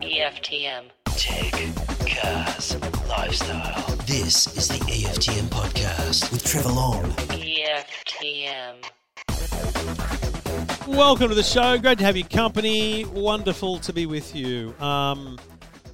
[0.00, 0.90] EFTM.
[1.16, 1.52] Tech,
[2.04, 2.76] cars,
[3.08, 3.96] lifestyle.
[4.04, 7.04] This is the EFTM podcast with Trevor Long.
[7.30, 8.84] EFTM.
[10.88, 11.78] Welcome to the show.
[11.78, 13.04] Great to have your company.
[13.04, 14.74] Wonderful to be with you.
[14.80, 15.38] Um,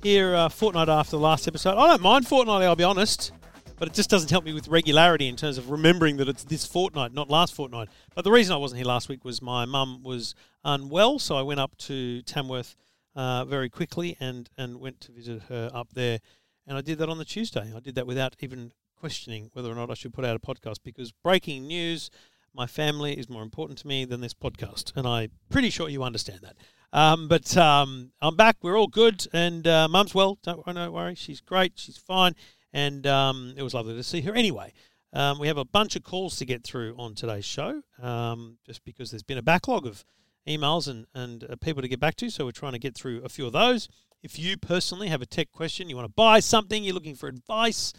[0.02, 1.76] here, a fortnight after the last episode.
[1.76, 3.32] I don't mind fortnightly, I'll be honest,
[3.78, 6.66] but it just doesn't help me with regularity in terms of remembering that it's this
[6.66, 7.88] fortnight, not last fortnight.
[8.14, 10.34] But the reason I wasn't here last week was my mum was
[10.64, 12.76] unwell, so I went up to Tamworth
[13.14, 16.20] uh, very quickly and, and went to visit her up there.
[16.66, 17.72] And I did that on the Tuesday.
[17.74, 20.78] I did that without even questioning whether or not I should put out a podcast
[20.82, 22.10] because breaking news
[22.56, 26.02] my family is more important to me than this podcast, and I'm pretty sure you
[26.02, 26.56] understand that.
[26.92, 28.56] Um, but um, I'm back.
[28.62, 30.38] We're all good, and uh, Mum's well.
[30.42, 31.72] Don't, don't worry, she's great.
[31.76, 32.34] She's fine,
[32.76, 34.34] and um, it was lovely to see her.
[34.34, 34.70] Anyway,
[35.14, 38.84] um, we have a bunch of calls to get through on today's show, um, just
[38.84, 40.04] because there's been a backlog of
[40.46, 42.28] emails and and uh, people to get back to.
[42.28, 43.88] So we're trying to get through a few of those.
[44.22, 47.28] If you personally have a tech question, you want to buy something, you're looking for
[47.28, 47.94] advice,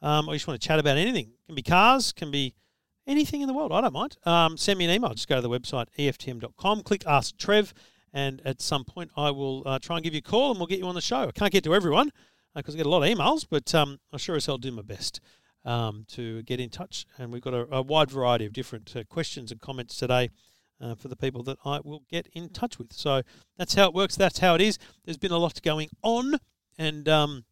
[0.00, 2.54] um, or you just want to chat about anything, can be cars, can be
[3.08, 3.72] anything in the world.
[3.72, 4.18] I don't mind.
[4.24, 5.12] Um, send me an email.
[5.14, 7.74] Just go to the website EFTM.com, click Ask Trev,
[8.12, 10.68] and at some point I will uh, try and give you a call and we'll
[10.68, 11.22] get you on the show.
[11.22, 12.12] I can't get to everyone
[12.54, 14.82] because I get a lot of emails, but um, I sure as hell do my
[14.82, 15.20] best
[15.64, 17.06] um, to get in touch.
[17.18, 20.30] And we've got a, a wide variety of different uh, questions and comments today.
[20.80, 22.92] Uh, for the people that I will get in touch with.
[22.92, 23.22] So
[23.56, 24.16] that's how it works.
[24.16, 24.78] That's how it is.
[25.04, 26.38] There's been a lot going on,
[26.76, 27.44] and um,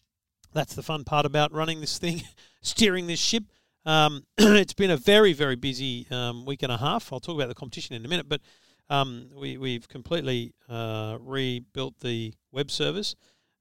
[0.53, 2.23] that's the fun part about running this thing,
[2.61, 3.45] steering this ship.
[3.87, 7.13] Um, it's been a very, very busy um, week and a half.
[7.13, 8.41] I'll talk about the competition in a minute, but
[8.89, 13.15] um, we, we've completely uh, rebuilt the web service.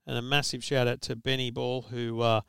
[0.09, 2.41] And a massive shout out to Benny Ball, who uh,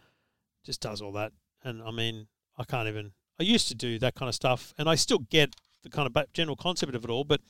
[0.64, 1.32] just does all that.
[1.62, 4.88] And I mean, I can't even, I used to do that kind of stuff, and
[4.88, 7.42] I still get the kind of general concept of it all, but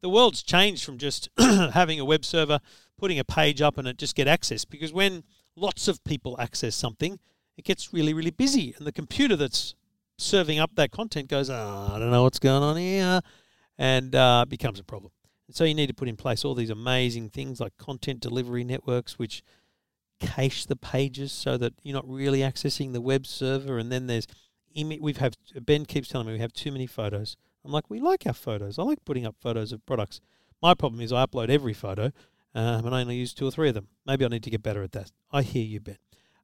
[0.00, 2.58] the world's changed from just having a web server,
[2.96, 4.64] putting a page up, and it just get access.
[4.64, 5.24] Because when
[5.56, 7.18] lots of people access something,
[7.58, 8.74] it gets really, really busy.
[8.78, 9.74] And the computer that's
[10.16, 13.20] serving up that content goes, oh, I don't know what's going on here,
[13.76, 15.12] and uh, becomes a problem.
[15.50, 18.62] And so you need to put in place all these amazing things like content delivery
[18.62, 19.42] networks, which
[20.20, 23.76] cache the pages so that you're not really accessing the web server.
[23.76, 24.28] And then there's,
[24.76, 27.36] imi- we've have Ben keeps telling me we have too many photos.
[27.64, 28.78] I'm like, we like our photos.
[28.78, 30.20] I like putting up photos of products.
[30.62, 32.12] My problem is I upload every photo,
[32.54, 33.88] um, and I only use two or three of them.
[34.06, 35.10] Maybe I need to get better at that.
[35.32, 35.98] I hear you, Ben.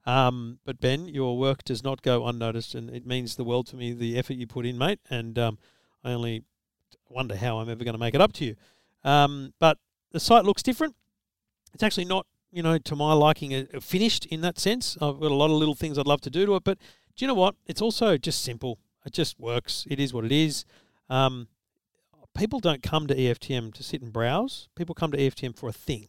[0.05, 3.77] Um, but Ben, your work does not go unnoticed, and it means the world to
[3.77, 3.93] me.
[3.93, 5.59] The effort you put in, mate, and um,
[6.03, 6.43] I only
[7.09, 8.57] wonder how I'm ever going to make it up to you.
[9.07, 9.79] Um, but
[10.13, 10.95] the site looks different.
[11.73, 14.99] It's actually not, you know, to my liking, uh, finished in that sense.
[15.01, 16.79] I've got a lot of little things I'd love to do to it, but
[17.17, 17.55] do you know what?
[17.67, 18.79] It's also just simple.
[19.05, 19.87] It just works.
[19.89, 20.65] It is what it is.
[21.09, 21.47] Um,
[22.37, 24.69] people don't come to EFTM to sit and browse.
[24.75, 26.09] People come to EFTM for a thing,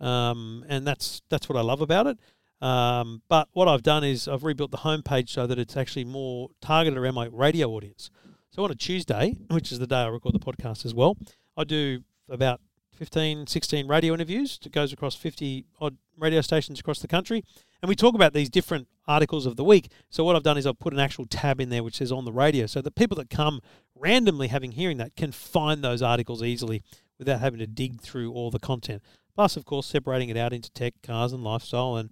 [0.00, 2.18] um, and that's that's what I love about it.
[2.62, 6.50] Um, but what I've done is I've rebuilt the homepage so that it's actually more
[6.60, 8.10] targeted around my radio audience.
[8.50, 11.16] So on a Tuesday, which is the day I record the podcast as well,
[11.56, 12.60] I do about
[12.94, 14.58] 15, 16 radio interviews.
[14.64, 17.42] It goes across 50 odd radio stations across the country.
[17.82, 19.90] And we talk about these different articles of the week.
[20.10, 22.24] So what I've done is I've put an actual tab in there which says on
[22.24, 23.60] the radio so the people that come
[23.94, 26.82] randomly having hearing that can find those articles easily
[27.18, 29.02] without having to dig through all the content.
[29.34, 32.10] Plus, of course, separating it out into tech, cars, and lifestyle and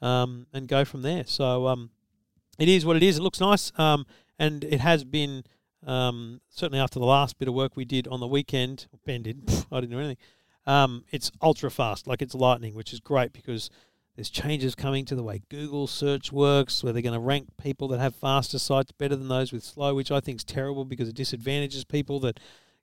[0.00, 1.24] um, and go from there.
[1.26, 1.90] So um,
[2.58, 3.18] it is what it is.
[3.18, 4.06] It looks nice, um,
[4.38, 5.42] and it has been
[5.86, 8.86] um, certainly after the last bit of work we did on the weekend.
[9.04, 9.42] Ben did.
[9.72, 10.18] I didn't do anything.
[10.66, 13.70] Um, it's ultra fast, like it's lightning, which is great because
[14.16, 17.88] there's changes coming to the way Google search works, where they're going to rank people
[17.88, 21.08] that have faster sites better than those with slow, which I think is terrible because
[21.08, 22.40] it disadvantages people that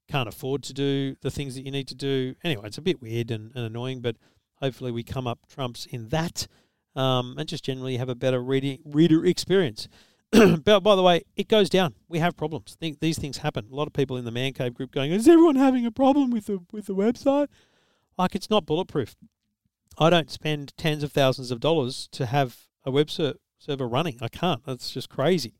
[0.07, 2.35] can't afford to do the things that you need to do.
[2.44, 4.16] Anyway, it's a bit weird and, and annoying, but
[4.56, 6.47] hopefully we come up trumps in that
[6.95, 9.88] um, and just generally have a better reading, reader experience.
[10.63, 11.96] but by the way, it goes down.
[12.08, 12.75] We have problems.
[12.80, 13.68] Think, these things happen.
[13.72, 16.31] A lot of people in the man cave group going, "Is everyone having a problem
[16.31, 17.47] with the with the website?"
[18.18, 19.16] Like it's not bulletproof.
[19.98, 24.18] I don't spend tens of thousands of dollars to have a web ser- server running.
[24.22, 24.66] I can't.
[24.66, 25.54] That's just crazy.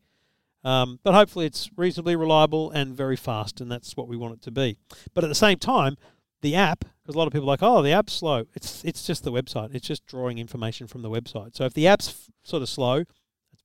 [0.64, 4.42] Um, but hopefully, it's reasonably reliable and very fast, and that's what we want it
[4.44, 4.78] to be.
[5.14, 5.96] But at the same time,
[6.42, 8.46] the app, because a lot of people are like, oh, the app's slow.
[8.56, 9.76] It's it's just the website.
[9.76, 11.56] It's just drawing information from the website.
[11.56, 13.04] So if the app's f- sort of slow,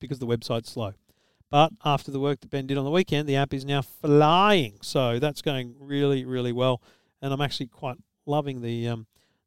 [0.00, 0.94] because the website's slow.
[1.50, 4.78] But after the work that Ben did on the weekend, the app is now flying.
[4.82, 6.80] So that's going really, really well.
[7.20, 9.06] And I'm actually quite loving the um,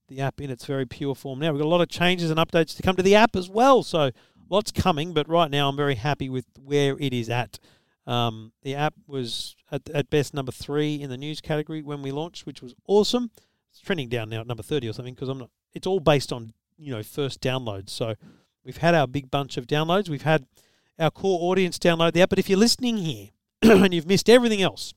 [0.10, 1.52] the app in its very pure form now.
[1.52, 3.84] We've got a lot of changes and updates to come to the app as well.
[3.84, 4.12] So
[4.50, 7.58] lots coming, but right now I'm very happy with where it is at.
[8.06, 12.12] Um, the app was at, at best number three in the news category when we
[12.12, 13.32] launched, which was awesome.
[13.72, 15.50] It's trending down now at number 30 or something because I'm not.
[15.74, 17.90] It's all based on you know first downloads.
[17.90, 18.16] So
[18.64, 20.10] we've had our big bunch of downloads.
[20.10, 20.46] We've had
[21.00, 22.30] our core audience download the app.
[22.30, 23.30] But if you're listening here
[23.62, 24.94] and you've missed everything else,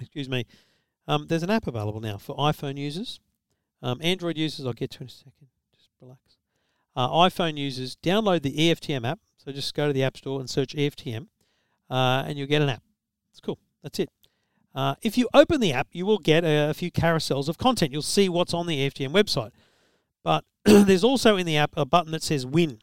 [0.00, 0.46] excuse me,
[1.06, 3.20] um, there's an app available now for iPhone users,
[3.82, 4.66] um, Android users.
[4.66, 5.48] I'll get to in a second.
[5.74, 6.20] Just relax.
[6.96, 9.18] Uh, iPhone users download the EFTM app.
[9.44, 11.26] So just go to the App Store and search EFTM,
[11.90, 12.82] uh, and you'll get an app.
[13.30, 13.58] It's cool.
[13.82, 14.08] That's it.
[14.74, 17.92] Uh, if you open the app, you will get a, a few carousels of content.
[17.92, 19.50] You'll see what's on the EFTM website.
[20.22, 22.78] But there's also in the app a button that says Win.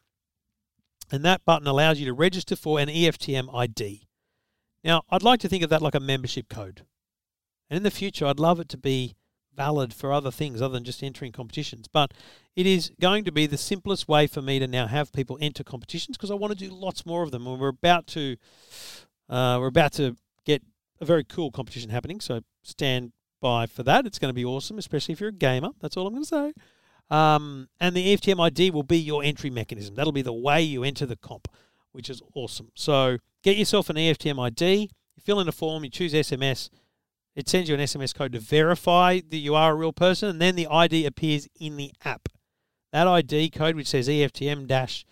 [1.12, 4.08] And that button allows you to register for an EFTM ID.
[4.82, 6.86] Now, I'd like to think of that like a membership code.
[7.68, 9.14] And in the future, I'd love it to be
[9.54, 11.86] valid for other things other than just entering competitions.
[11.86, 12.12] But
[12.56, 15.62] it is going to be the simplest way for me to now have people enter
[15.62, 17.46] competitions because I want to do lots more of them.
[17.46, 18.36] And we're about to,
[19.28, 20.16] uh, we're about to
[20.46, 20.62] get
[20.98, 22.20] a very cool competition happening.
[22.20, 23.12] So stand
[23.42, 24.06] by for that.
[24.06, 25.70] It's going to be awesome, especially if you're a gamer.
[25.80, 26.52] That's all I'm going to say.
[27.12, 29.94] Um, and the EFTM ID will be your entry mechanism.
[29.94, 31.46] That'll be the way you enter the comp,
[31.92, 32.70] which is awesome.
[32.74, 34.80] So get yourself an EFTM ID.
[34.80, 35.84] You fill in a form.
[35.84, 36.70] You choose SMS.
[37.36, 40.40] It sends you an SMS code to verify that you are a real person, and
[40.40, 42.30] then the ID appears in the app.
[42.92, 45.04] That ID code, which says EFTM dash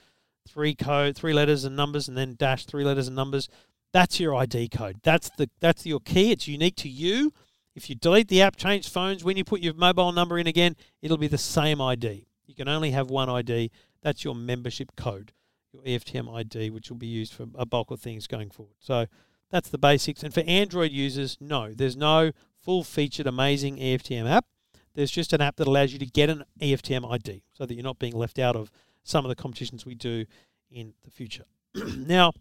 [0.49, 3.49] three code, three letters and numbers, and then dash three letters and numbers,
[3.93, 5.00] that's your ID code.
[5.02, 6.31] That's the that's your key.
[6.31, 7.32] It's unique to you.
[7.75, 10.77] If you delete the app, change phones, when you put your mobile number in again,
[11.03, 12.27] it'll be the same ID.
[12.47, 13.71] You can only have one ID.
[14.03, 15.33] That's your membership code,
[15.73, 18.75] your EFTM ID, which will be used for a bulk of things going forward.
[18.81, 19.07] So
[19.51, 20.23] that's the basics.
[20.23, 24.47] And for Android users, no, there's no full featured amazing EFTM app.
[24.95, 27.85] There's just an app that allows you to get an EFTM ID so that you're
[27.85, 28.71] not being left out of
[29.05, 30.25] some of the competitions we do
[30.71, 31.45] in the future.
[31.75, 32.33] now,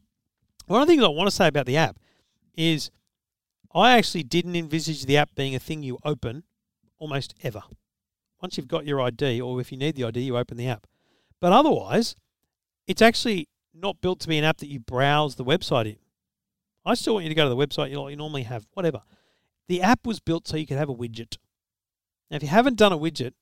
[0.65, 1.97] one of the things I want to say about the app
[2.55, 2.91] is
[3.73, 6.43] I actually didn't envisage the app being a thing you open
[6.97, 7.61] almost ever.
[8.41, 10.87] Once you've got your ID, or if you need the ID, you open the app.
[11.39, 12.15] But otherwise,
[12.87, 15.97] it's actually not built to be an app that you browse the website in.
[16.85, 19.03] I still want you to go to the website you normally have, whatever.
[19.67, 21.37] The app was built so you could have a widget.
[22.31, 23.33] Now, if you haven't done a widget,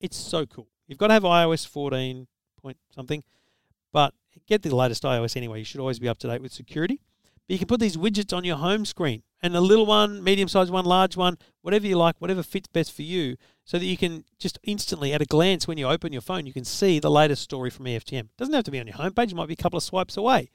[0.00, 0.68] it's so cool.
[0.86, 2.26] You've got to have iOS 14
[2.60, 3.24] point something,
[3.92, 4.14] but
[4.46, 5.58] get the latest iOS anyway.
[5.58, 7.00] You should always be up to date with security.
[7.46, 10.48] But you can put these widgets on your home screen and a little one, medium
[10.48, 13.98] sized one, large one, whatever you like, whatever fits best for you, so that you
[13.98, 17.10] can just instantly, at a glance, when you open your phone, you can see the
[17.10, 18.20] latest story from EFTM.
[18.20, 20.16] It doesn't have to be on your homepage, it might be a couple of swipes
[20.16, 20.48] away.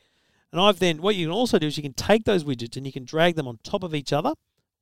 [0.52, 2.86] And I've then, what you can also do is you can take those widgets and
[2.88, 4.34] you can drag them on top of each other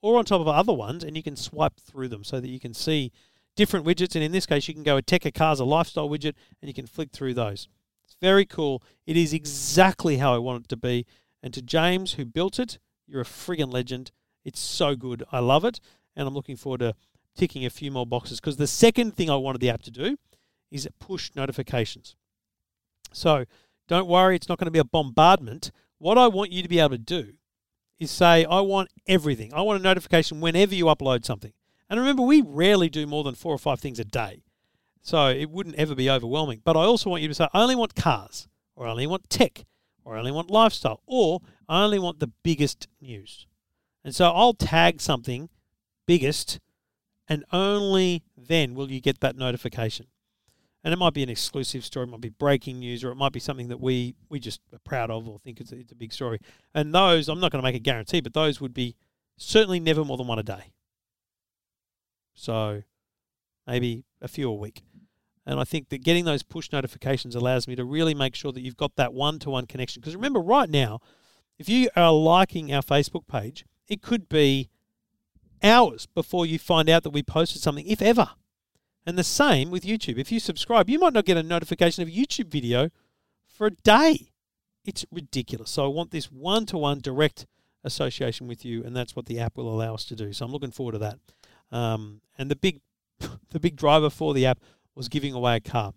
[0.01, 2.62] or on top of other ones and you can swipe through them so that you
[2.62, 3.12] can see
[3.57, 4.15] different widgets.
[4.15, 6.74] And in this case, you can go a Tekka Cars, a lifestyle widget, and you
[6.74, 7.68] can flick through those.
[8.06, 8.81] It's very cool.
[9.06, 11.06] It is exactly how I want it to be.
[11.44, 14.12] And to James, who built it, you're a friggin' legend.
[14.44, 15.24] It's so good.
[15.31, 15.80] I love it.
[16.15, 16.95] And I'm looking forward to
[17.36, 20.18] ticking a few more boxes because the second thing I wanted the app to do
[20.71, 22.15] is push notifications.
[23.13, 23.45] So
[23.88, 25.71] don't worry, it's not going to be a bombardment.
[25.98, 27.33] What I want you to be able to do
[28.00, 29.53] is say, I want everything.
[29.53, 31.53] I want a notification whenever you upload something.
[31.89, 34.44] And remember, we rarely do more than four or five things a day.
[35.01, 36.62] So it wouldn't ever be overwhelming.
[36.63, 39.30] But I also want you to say, I only want cars, or I only want
[39.30, 39.65] tech,
[40.07, 43.45] or I only want lifestyle, or I only want the biggest news.
[44.06, 45.50] And so I'll tag something
[46.06, 46.62] biggest,
[47.27, 50.06] and only then will you get that notification.
[50.82, 53.34] And it might be an exclusive story, it might be breaking news, or it might
[53.34, 56.13] be something that we, we just are proud of or think it's it's a big
[56.13, 56.39] story.
[56.74, 58.96] And those, I'm not going to make a guarantee, but those would be
[59.36, 60.72] certainly never more than one a day.
[62.34, 62.84] So
[63.67, 64.84] maybe a few a week.
[65.48, 68.60] And I think that getting those push notifications allows me to really make sure that
[68.60, 70.01] you've got that one to one connection.
[70.01, 71.00] Because remember, right now,
[71.58, 74.68] if you are liking our Facebook page, it could be
[75.63, 78.32] hours before you find out that we posted something, if ever.
[79.06, 80.18] And the same with YouTube.
[80.18, 82.89] If you subscribe, you might not get a notification of a YouTube video
[83.48, 84.34] for a day.
[84.84, 85.72] It's ridiculous.
[85.72, 87.46] So I want this one to one direct
[87.86, 90.34] association with you, and that's what the app will allow us to do.
[90.34, 91.20] So I'm looking forward to that.
[91.72, 92.82] Um, and the big,
[93.50, 94.60] the big driver for the app
[94.98, 95.94] was giving away a car.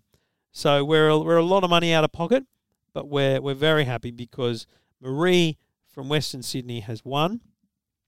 [0.51, 2.45] So we're we're a lot of money out of pocket,
[2.93, 4.67] but we're we're very happy because
[5.01, 7.41] Marie from Western Sydney has won.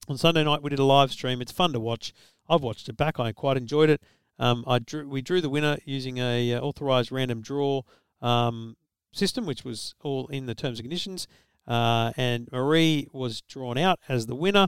[0.08, 1.42] On Sunday night we did a live stream.
[1.42, 2.14] It's fun to watch.
[2.48, 3.20] I've watched it back.
[3.20, 4.02] I quite enjoyed it.
[4.40, 7.82] Um, I drew we drew the winner using a uh, authorized random draw
[8.22, 8.76] um,
[9.12, 11.28] system, which was all in the terms and conditions.
[11.66, 14.68] Uh, and Marie was drawn out as the winner.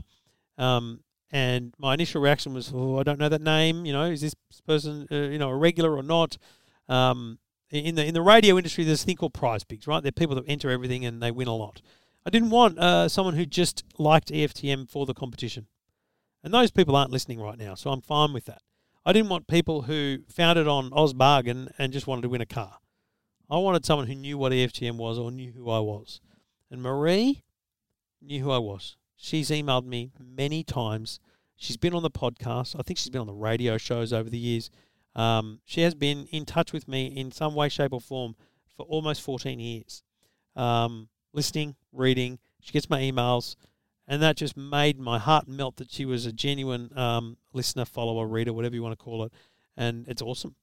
[0.56, 3.84] Um, and my initial reaction was, "Oh, I don't know that name.
[3.84, 4.34] You know, is this
[4.66, 6.38] person, uh, you know, a regular or not?"
[6.88, 7.38] Um,
[7.70, 10.02] in the in the radio industry, there's a thing called prize pigs, right?
[10.02, 11.82] They're people that enter everything and they win a lot.
[12.24, 15.66] I didn't want uh, someone who just liked EFTM for the competition,
[16.42, 18.62] and those people aren't listening right now, so I'm fine with that.
[19.04, 22.46] I didn't want people who found it on Ozbargain and just wanted to win a
[22.46, 22.78] car.
[23.48, 26.20] I wanted someone who knew what EFTM was or knew who I was.
[26.70, 27.44] And Marie
[28.20, 28.96] knew who I was.
[29.16, 31.18] She's emailed me many times.
[31.56, 32.76] She's been on the podcast.
[32.78, 34.70] I think she's been on the radio shows over the years.
[35.14, 38.36] Um, she has been in touch with me in some way, shape, or form
[38.76, 40.02] for almost 14 years.
[40.54, 42.38] Um, listening, reading.
[42.60, 43.56] She gets my emails.
[44.06, 48.26] And that just made my heart melt that she was a genuine um, listener, follower,
[48.26, 49.32] reader, whatever you want to call it.
[49.76, 50.54] And it's awesome.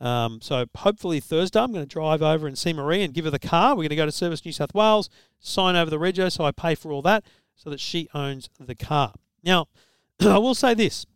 [0.00, 3.30] Um, so hopefully Thursday I'm going to drive over and see Marie and give her
[3.30, 3.70] the car.
[3.70, 5.08] We're going to go to Service New South Wales,
[5.38, 7.24] sign over the rego, so I pay for all that,
[7.56, 9.14] so that she owns the car.
[9.42, 9.68] Now,
[10.20, 11.06] I will say this: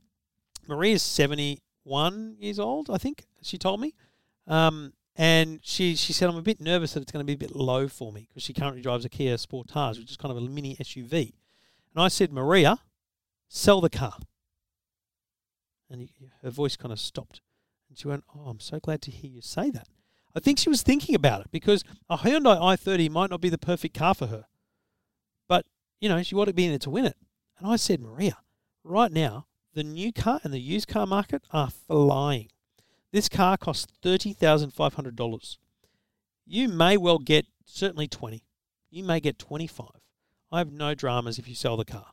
[0.67, 3.95] Marie is 71 years old, I think she told me,
[4.47, 7.49] um, and she she said I'm a bit nervous that it's going to be a
[7.49, 10.39] bit low for me because she currently drives a Kia Sportage, which is kind of
[10.39, 11.33] a mini SUV.
[11.95, 12.79] And I said, Maria,
[13.49, 14.17] sell the car.
[15.91, 16.11] And he,
[16.43, 17.41] her voice kind of stopped.
[17.89, 19.89] And she went, Oh, I'm so glad to hear you say that.
[20.37, 23.59] I think she was thinking about it because a Hyundai i30 might not be the
[23.59, 24.45] perfect car for her.
[26.01, 27.17] You know, she wanted to be in there to win it.
[27.59, 28.39] And I said, Maria,
[28.85, 32.49] right now, the new car and the used car market are flying.
[33.13, 35.57] This car costs $30,500.
[36.47, 38.45] You may well get certainly 20.
[38.91, 39.89] You may get 25.
[40.51, 42.07] I have no dramas if you sell the car.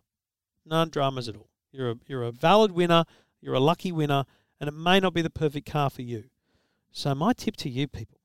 [0.66, 1.50] None dramas at all.
[1.72, 3.06] You're a, you're a valid winner,
[3.40, 4.26] you're a lucky winner,
[4.60, 6.26] and it may not be the perfect car for you.
[6.92, 8.20] So my tip to you people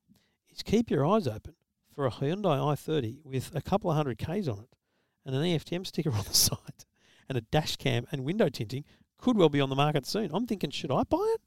[0.51, 1.55] is keep your eyes open
[1.95, 4.77] for a Hyundai i30 with a couple of hundred Ks on it
[5.25, 6.85] and an EFTM sticker on the side
[7.29, 8.85] and a dash cam and window tinting
[9.19, 10.31] could well be on the market soon.
[10.33, 11.41] I'm thinking, should I buy it?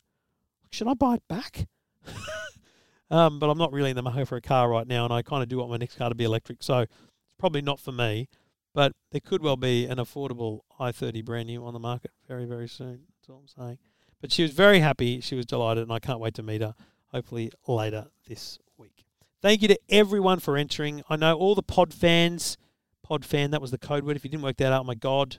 [0.71, 1.67] Should I buy it back?
[3.11, 5.21] um, but I'm not really in the market for a car right now, and I
[5.21, 6.91] kind of do want my next car to be electric, so it's
[7.37, 8.29] probably not for me.
[8.73, 12.67] But there could well be an affordable i30 brand new on the market very, very
[12.67, 13.01] soon.
[13.07, 13.77] That's all I'm saying.
[14.19, 15.19] But she was very happy.
[15.19, 16.73] She was delighted, and I can't wait to meet her
[17.11, 19.05] hopefully later this week.
[19.41, 21.03] Thank you to everyone for entering.
[21.09, 22.57] I know all the pod fans,
[23.03, 24.15] pod fan, that was the code word.
[24.15, 25.37] If you didn't work that out, my God,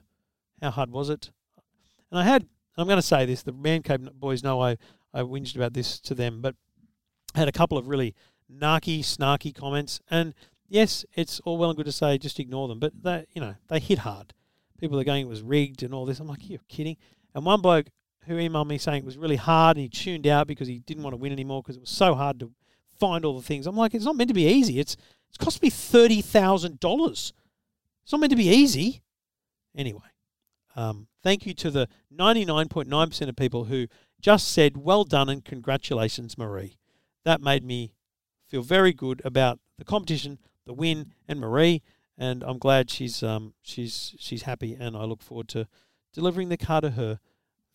[0.62, 1.30] how hard was it?
[2.11, 4.76] And I had, I'm going to say this, the Man Cave boys know I,
[5.12, 6.54] I whinged about this to them, but
[7.35, 8.14] I had a couple of really
[8.52, 10.00] narky, snarky comments.
[10.11, 10.35] And
[10.68, 13.54] yes, it's all well and good to say just ignore them, but they, you know,
[13.68, 14.33] they hit hard.
[14.78, 16.21] People are going, it was rigged and all this.
[16.21, 16.97] I'm like, you're kidding.
[17.35, 17.87] And one bloke
[18.26, 21.02] who emailed me saying it was really hard and he tuned out because he didn't
[21.02, 22.52] want to win anymore because it was so hard to
[22.99, 23.66] find all the things.
[23.66, 24.78] I'm like, it's not meant to be easy.
[24.78, 24.97] It's
[25.28, 27.33] it's cost me thirty thousand dollars.
[28.04, 29.02] It's not meant to be easy.
[29.75, 30.00] Anyway,
[30.76, 33.87] um, thank you to the ninety nine point nine percent of people who
[34.20, 36.76] just said well done and congratulations, Marie.
[37.25, 37.94] That made me
[38.46, 41.82] feel very good about the competition, the win, and Marie.
[42.16, 45.66] And I'm glad she's um she's she's happy, and I look forward to
[46.12, 47.18] delivering the car to her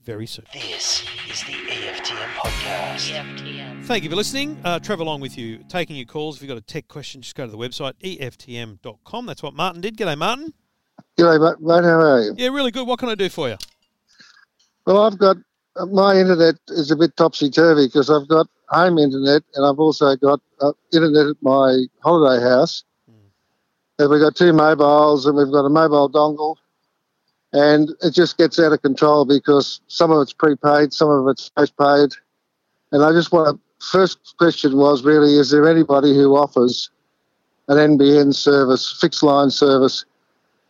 [0.01, 0.45] very soon.
[0.53, 3.12] This is the EFTM podcast.
[3.12, 3.68] EFTM.
[3.89, 4.55] Thank you for listening.
[4.63, 6.36] Uh, Trevor Long with you, taking your calls.
[6.36, 9.25] If you've got a tech question, just go to the website, EFTM.com.
[9.25, 9.98] That's what Martin did.
[9.98, 10.53] G'day, Martin.
[11.17, 11.84] G'day, mate.
[11.84, 12.36] How are you?
[12.38, 12.86] Yeah, really good.
[12.86, 13.58] What can I do for you?
[14.86, 15.38] Well, I've got
[15.75, 19.79] uh, my internet is a bit topsy turvy because I've got home internet and I've
[19.79, 22.84] also got uh, internet at my holiday house.
[23.98, 26.58] And we've got two mobiles and we've got a mobile dongle,
[27.53, 31.50] and it just gets out of control because some of it's prepaid, some of it's
[31.50, 32.12] postpaid.
[32.91, 33.68] And I just want to.
[33.79, 36.89] First question was really: Is there anybody who offers
[37.67, 40.05] an NBN service, fixed line service,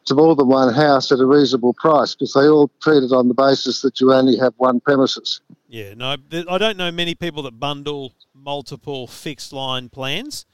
[0.06, 2.14] to more than one house at a reasonable price?
[2.14, 5.42] Because they all treat it on the basis that you only have one premises.
[5.68, 6.18] Yeah, no,
[6.50, 10.46] I don't know many people that bundle multiple fixed line plans.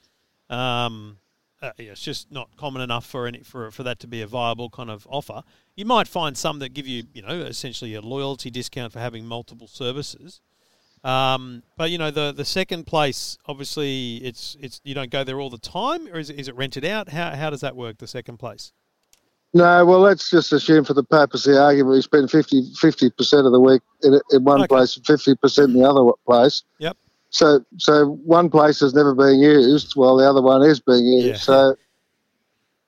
[0.48, 1.18] Um,
[1.62, 4.26] uh, yeah, it's just not common enough for any for for that to be a
[4.26, 5.42] viable kind of offer.
[5.74, 9.26] You might find some that give you, you know, essentially a loyalty discount for having
[9.26, 10.40] multiple services.
[11.06, 15.40] Um, but you know, the the second place, obviously, it's it's you don't go there
[15.40, 17.10] all the time, or is it, is it rented out?
[17.10, 17.98] How how does that work?
[17.98, 18.72] The second place.
[19.54, 23.46] No, well, let's just assume for the purpose of the argument, we spend 50 percent
[23.46, 24.66] of the week in, in one Okay.
[24.66, 26.64] place and fifty percent in the other place.
[26.78, 26.96] Yep.
[27.30, 31.26] So, so one place is never being used, while the other one is being used.
[31.26, 31.36] Yeah.
[31.36, 31.76] So,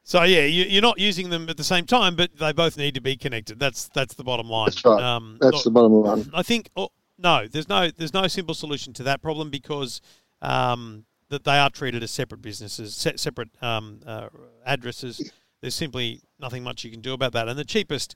[0.02, 2.94] So yeah, you, you're not using them at the same time, but they both need
[2.94, 3.58] to be connected.
[3.60, 4.66] That's that's the bottom line.
[4.66, 5.02] That's right.
[5.02, 6.30] Um, that's not- the bottom line.
[6.34, 10.00] I think oh, no, there's no there's no simple solution to that problem because
[10.40, 14.28] um, that they are treated as separate businesses, se- separate um, uh,
[14.64, 15.30] addresses.
[15.60, 17.48] There's simply nothing much you can do about that.
[17.48, 18.14] And the cheapest,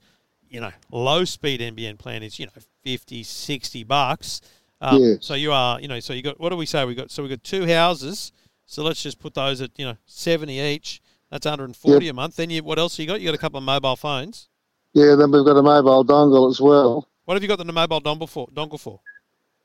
[0.48, 2.52] you know, low speed NBN plan is you know
[2.84, 4.40] 50, 60 bucks.
[4.80, 5.14] Um, Yeah.
[5.20, 6.84] So you are, you know, so you got what do we say?
[6.84, 8.32] We got so we got two houses.
[8.66, 11.00] So let's just put those at you know 70 each.
[11.30, 12.36] That's 140 a month.
[12.36, 13.20] Then you what else you got?
[13.20, 14.48] You got a couple of mobile phones.
[14.94, 17.08] Yeah, then we've got a mobile dongle as well.
[17.24, 18.48] What have you got the mobile dongle for?
[18.48, 19.00] Dongle for?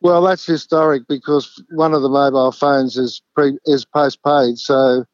[0.01, 4.59] Well, that's historic because one of the mobile phones is pre is postpaid.
[4.59, 5.05] So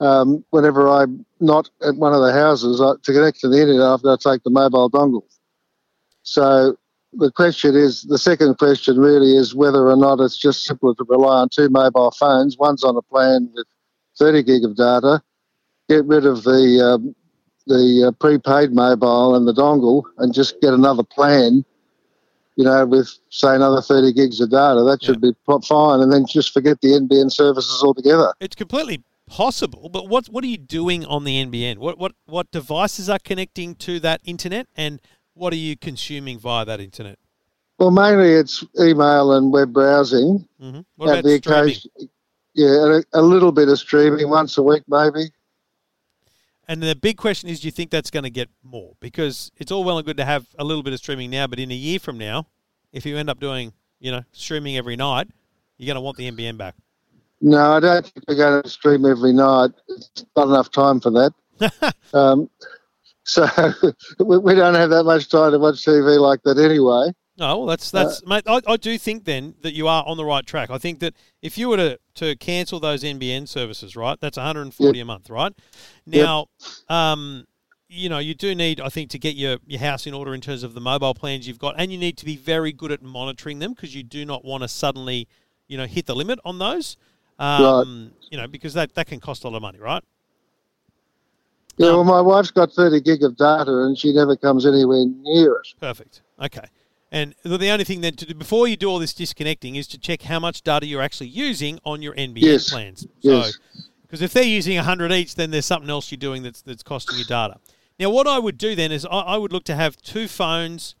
[0.00, 3.86] um, whenever I'm not at one of the houses I, to connect to the internet,
[3.86, 5.22] I've got to take the mobile dongle.
[6.22, 6.76] So
[7.12, 11.04] the question is the second question really is whether or not it's just simpler to
[11.08, 12.58] rely on two mobile phones.
[12.58, 13.66] One's on a plan with
[14.18, 15.22] 30 gig of data.
[15.88, 17.14] Get rid of the um,
[17.68, 21.64] the uh, prepaid mobile and the dongle, and just get another plan
[22.58, 26.00] you know, with say another 30 gigs of data, that should be fine.
[26.00, 28.34] And then just forget the NBN services altogether.
[28.40, 31.78] It's completely possible, but what what are you doing on the NBN?
[31.78, 35.00] What what what devices are connecting to that internet, and
[35.34, 37.20] what are you consuming via that internet?
[37.78, 40.48] Well, mainly it's email and web browsing.
[40.60, 41.62] hmm What about the streaming?
[41.62, 41.90] occasion,
[42.54, 45.30] yeah, a, a little bit of streaming once a week, maybe.
[46.68, 48.92] And the big question is, do you think that's going to get more?
[49.00, 51.58] Because it's all well and good to have a little bit of streaming now, but
[51.58, 52.46] in a year from now,
[52.92, 55.28] if you end up doing, you know, streaming every night,
[55.78, 56.74] you're going to want the NBN back.
[57.40, 59.70] No, I don't think we're going to stream every night.
[59.88, 61.94] It's not enough time for that.
[62.12, 62.50] um,
[63.24, 63.46] so
[64.18, 67.12] we, we don't have that much time to watch TV like that anyway.
[67.38, 68.42] No, well, that's Uh, that's mate.
[68.46, 70.70] I, I do think then that you are on the right track.
[70.70, 74.98] I think that if you were to, to cancel those NBN services, right, that's 140
[74.98, 75.52] a month, right?
[76.04, 76.46] Now,
[76.88, 77.46] um,
[77.88, 80.40] you know, you do need, I think, to get your, your house in order in
[80.40, 83.02] terms of the mobile plans you've got, and you need to be very good at
[83.02, 85.28] monitoring them because you do not want to suddenly,
[85.68, 86.96] you know, hit the limit on those.
[87.38, 90.02] Um, You know, because that, that can cost a lot of money, right?
[91.76, 95.52] Yeah, well, my wife's got 30 gig of data and she never comes anywhere near
[95.54, 95.68] it.
[95.80, 96.22] Perfect.
[96.42, 96.66] Okay.
[97.10, 99.98] And the only thing then to do before you do all this disconnecting is to
[99.98, 102.68] check how much data you're actually using on your NBN Yes.
[102.70, 103.06] plans.
[103.20, 103.54] Yes.
[103.54, 106.82] So, because if they're using 100 each, then there's something else you're doing that's that's
[106.82, 107.56] costing you data.
[107.98, 110.94] Now, what I would do then is I, I would look to have two phones.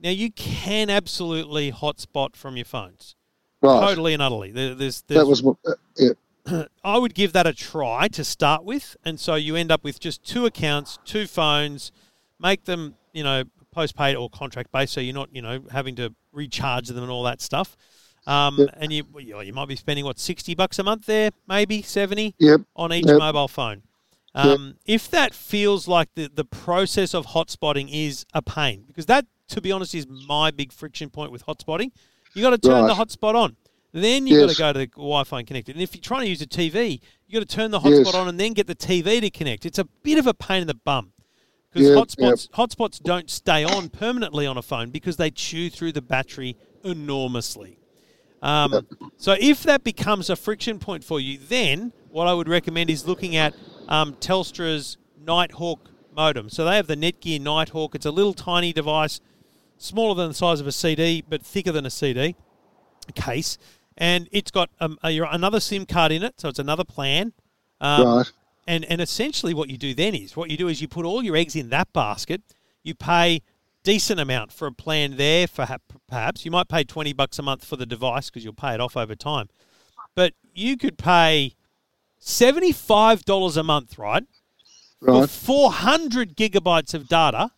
[0.00, 3.16] Now, you can absolutely hotspot from your phones,
[3.60, 3.80] Right.
[3.80, 4.52] totally and utterly.
[4.52, 6.64] There, there's, there's That was, uh, yeah.
[6.84, 9.98] I would give that a try to start with, and so you end up with
[9.98, 11.90] just two accounts, two phones,
[12.40, 13.42] make them you know
[13.78, 17.22] postpaid or contract based, so you're not you know having to recharge them and all
[17.24, 17.76] that stuff.
[18.26, 18.68] Um, Yep.
[18.80, 22.60] And you you might be spending what sixty bucks a month there, maybe seventy Yep.
[22.74, 23.18] on each Yep.
[23.18, 23.82] mobile phone.
[24.34, 29.24] Um, If that feels like the, the process of hotspotting is a pain, because that,
[29.48, 31.90] to be honest, is my big friction point with hotspotting.
[32.34, 33.56] You got to turn the hotspot on.
[33.92, 34.56] Then you got Yes.
[34.56, 35.72] to go to the Wi-Fi and connect it.
[35.72, 38.14] And if you're trying to use a TV, you've got to turn the hotspot Yes.
[38.14, 39.64] on and then get the TV to connect.
[39.64, 41.12] It's a bit of a pain in the bum
[41.78, 45.92] because Yep, hotspots hotspots don't stay on permanently on a phone because they chew through
[45.92, 47.78] the battery enormously.
[48.42, 48.86] Um,
[49.16, 53.06] so if that becomes a friction point for you, then what I would recommend is
[53.06, 53.54] looking at
[53.88, 56.48] um, Telstra's Nighthawk modem.
[56.48, 57.94] So they have the Netgear Nighthawk.
[57.94, 59.20] It's a little tiny device,
[59.76, 62.36] smaller than the size of a CD, but thicker than a CD
[63.14, 63.58] case.
[63.96, 67.32] And it's got um, a, another SIM card in it, so it's another plan.
[67.80, 68.32] Um, Right.
[68.68, 71.24] And and essentially, what you do then is what you do is you put all
[71.24, 72.42] your eggs in that basket.
[72.82, 73.40] You pay
[73.82, 75.46] decent amount for a plan there.
[75.48, 78.52] For ha- perhaps you might pay twenty bucks a month for the device because you'll
[78.52, 79.48] pay it off over time.
[80.14, 81.54] But you could pay
[82.18, 84.24] seventy five dollars a month, right,
[85.02, 85.30] for Right.
[85.30, 87.52] four hundred gigabytes of data.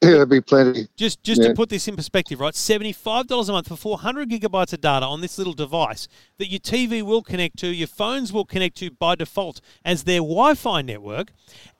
[0.02, 0.88] Yeah, that'd be plenty.
[0.96, 2.54] Just just to put this in perspective, right?
[2.54, 6.08] Seventy-five dollars a month for four hundred gigabytes of data on this little device
[6.38, 10.20] that your TV will connect to, your phones will connect to by default as their
[10.20, 11.32] Wi-Fi network,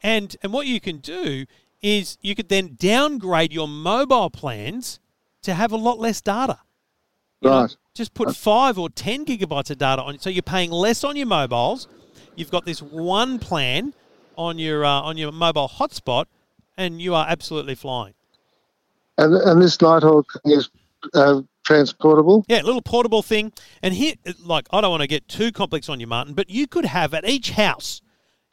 [0.02, 1.46] and and what you can do
[1.80, 5.00] is you could then downgrade your mobile plans
[5.42, 6.58] to have a lot less data.
[7.40, 7.76] You know, Right.
[7.94, 10.22] just put five or ten gigabytes of data on, it.
[10.22, 11.88] so you're paying less on your mobiles.
[12.36, 13.94] You've got this one plan
[14.36, 16.26] on your uh, on your mobile hotspot,
[16.80, 18.14] and you are absolutely flying.
[19.18, 20.70] And, and this Nighthawk is
[21.14, 22.44] uh, transportable.
[22.48, 23.52] Yeah, little portable thing.
[23.82, 26.66] And here, like, I don't want to get too complex on you, Martin, but you
[26.66, 28.00] could have at each house,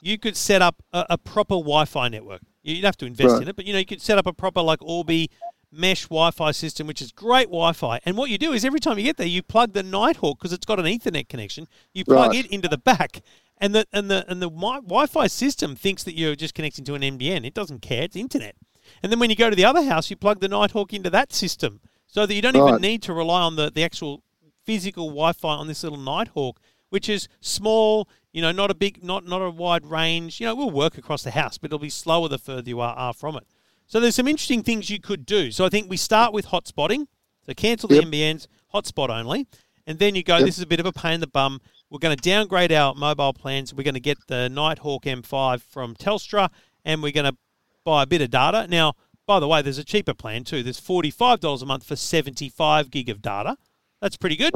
[0.01, 2.41] you could set up a, a proper Wi-Fi network.
[2.63, 3.43] You'd have to invest Right.
[3.43, 5.29] in it, but you know, you could set up a proper like Orbi
[5.71, 7.99] mesh Wi-Fi system, which is great Wi-Fi.
[8.05, 10.51] And what you do is every time you get there, you plug the Nighthawk because
[10.53, 11.67] it's got an Ethernet connection.
[11.93, 12.45] You plug Right.
[12.45, 13.21] it into the back,
[13.60, 16.96] and the and the and the wi- Wi-Fi system thinks that you're just connecting to
[16.96, 17.46] an NBN.
[17.46, 18.56] It doesn't care; it's internet.
[19.04, 21.34] And then when you go to the other house, you plug the Nighthawk into that
[21.34, 24.24] system, so that you don't even need to rely on the the actual
[24.65, 28.08] physical Wi-Fi on this little Nighthawk, which is small.
[28.34, 30.39] You know, not a big, not not a wide range.
[30.39, 32.80] You know, it will work across the house, but it'll be slower the further you
[32.80, 33.48] are, are from it.
[33.88, 35.50] So there's some interesting things you could do.
[35.52, 37.08] So I think we start with hotspotting.
[37.46, 38.06] So cancel the Yep.
[38.06, 39.48] NBNs, hotspot only,
[39.88, 40.38] and then you go.
[40.38, 40.46] Yep.
[40.46, 41.62] This is a bit of a pain in the bum.
[41.89, 43.73] We're going to downgrade our mobile plans.
[43.73, 46.50] We're going to get the Nighthawk M5 from Telstra,
[46.84, 47.38] and we're going to
[47.86, 48.67] buy a bit of data.
[48.69, 48.93] Now,
[49.26, 50.63] by the way, there's a cheaper plan too.
[50.63, 53.58] There's forty-five dollars a month for seventy-five gig of data.
[54.02, 54.54] That's pretty good.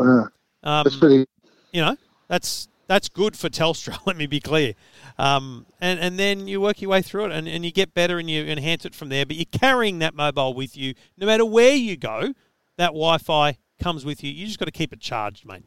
[0.64, 1.26] Um, that's pretty.
[1.74, 3.98] you know, that's that's good for Telstra.
[4.06, 4.74] Let me be clear.
[5.18, 8.18] Um, and and then you work your way through it, and, and you get better,
[8.18, 9.26] and you enhance it from there.
[9.26, 12.34] But you're carrying that mobile with you, no matter where you go.
[12.78, 14.32] That Wi-Fi comes with you.
[14.32, 15.66] You just got to keep it charged, mate.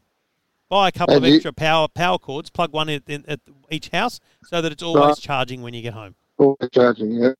[0.69, 3.39] Buy a couple And of you- extra power power cords, plug one in, in, at
[3.69, 5.17] each house, so that it's always Right.
[5.17, 6.15] charging when you get home.
[6.37, 7.11] Always charging.
[7.11, 7.33] Yeah.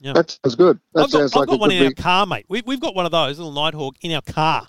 [0.00, 0.12] Yeah.
[0.12, 0.78] That sounds good.
[0.94, 2.44] That I've got, I've like got one in our car, mate.
[2.48, 4.68] We, we've got one of those little Nighthawk in our car.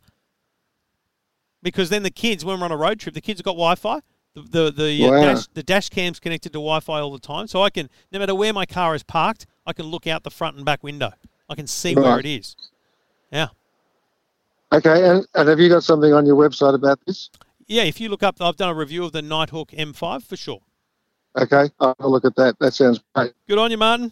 [1.62, 4.00] Because then the kids, when we're on a road trip, the kids have got Wi-Fi.
[4.34, 5.22] The the the, uh, Wow.
[5.22, 8.34] dash, the dash cam's connected to Wi-Fi all the time, so I can no matter
[8.34, 11.12] where my car is parked, I can look out the front and back window.
[11.50, 12.56] I can see where it is.
[13.32, 13.48] Yeah,
[14.72, 17.30] Okay, and, and have you got something on your website about this?
[17.70, 17.84] Yeah.
[17.84, 20.60] If you look up, I've done a review of the Nighthawk M5 for sure.
[21.38, 22.58] Okay, I'll look at that.
[22.60, 23.32] That sounds great.
[23.48, 24.12] Good on you, Martin.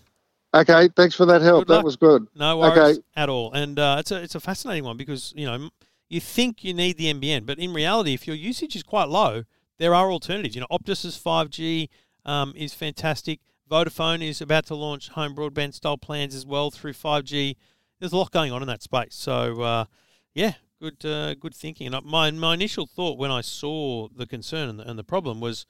[0.53, 1.67] Okay, thanks for that help.
[1.67, 2.25] That was good.
[2.33, 3.01] No worries Okay.
[3.17, 3.51] at all.
[3.51, 5.69] And uh, it's a it's a fascinating one because you know
[6.09, 9.43] you think you need the NBN, but in reality, if your usage is quite low,
[9.77, 10.55] there are alternatives.
[10.55, 11.89] You know, Optus's five G
[12.25, 13.41] um, is fantastic.
[13.69, 17.57] Vodafone is about to launch home broadband style plans as well through five G.
[17.99, 19.15] There's a lot going on in that space.
[19.15, 19.85] So uh,
[20.33, 21.93] yeah, good uh, good thinking.
[21.93, 25.39] And my my initial thought when I saw the concern and the, and the problem
[25.39, 25.65] was,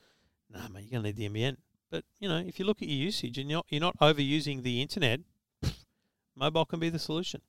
[0.50, 1.58] nah, mate, you're gonna need the NBN.
[1.90, 4.64] But you know, if you look at your usage and you're not, you're not overusing
[4.64, 5.22] the internet,
[6.36, 7.42] mobile can be the solution.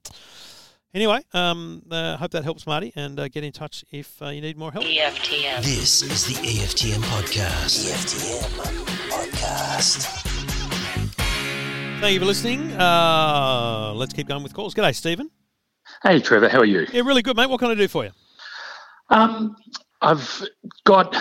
[0.95, 4.41] Anyway, um, uh, hope that helps, Marty, and uh, get in touch if uh, you
[4.41, 4.85] need more help.
[4.87, 5.63] EFTM.
[5.63, 7.91] This is the EFTM podcast.
[7.91, 8.49] EFTM
[9.11, 10.07] podcast.
[12.01, 12.73] Thank you for listening.
[12.73, 14.75] Uh, let's keep going with calls.
[14.75, 15.31] G'day, Stephen.
[16.03, 16.87] Hey, Trevor, how are you?
[16.93, 17.51] Yeah, really good, mate.
[17.51, 18.11] What can I do for you?
[19.11, 19.57] Um,
[20.01, 20.45] I've
[20.85, 21.17] got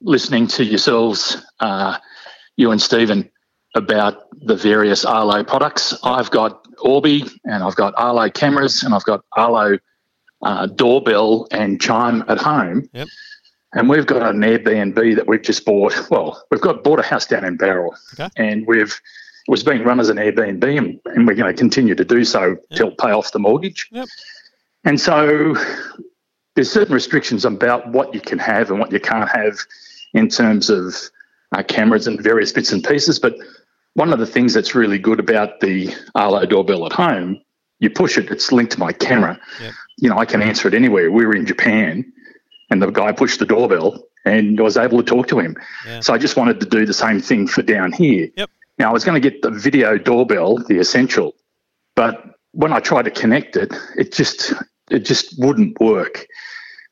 [0.00, 1.98] listening to yourselves, uh,
[2.56, 3.30] you and Stephen,
[3.74, 5.94] about the various Arlo products.
[6.02, 9.78] I've got Orbi and I've got Arlo cameras and I've got Arlo
[10.42, 12.88] uh, doorbell and chime at home.
[12.92, 13.08] Yep.
[13.72, 15.94] And we've got an Airbnb that we've just bought.
[16.10, 18.28] Well, we've got bought a house down in Bowral, Okay.
[18.36, 19.00] and we've
[19.50, 22.56] was being run as an Airbnb, and, and we're going to continue to do so
[22.72, 23.88] till pay off the mortgage.
[23.90, 24.06] Yep.
[24.84, 25.56] And so
[26.54, 29.58] there's certain restrictions about what you can have and what you can't have
[30.14, 30.94] in terms of
[31.50, 33.18] uh, cameras and various bits and pieces.
[33.18, 33.34] But
[33.94, 37.42] one of the things that's really good about the Arlo doorbell at home,
[37.80, 39.36] you push it, it's linked to my camera.
[39.60, 39.74] Yep.
[39.96, 41.10] You know, I can answer it anywhere.
[41.10, 42.10] We were in Japan,
[42.70, 45.56] and the guy pushed the doorbell, and I was able to talk to him.
[45.84, 45.98] Yeah.
[45.98, 48.28] So I just wanted to do the same thing for down here.
[48.36, 48.48] Yep.
[48.80, 51.34] Now I was going to get the video doorbell, the essential,
[51.94, 54.54] but when I tried to connect it, it just
[54.90, 56.26] it just wouldn't work.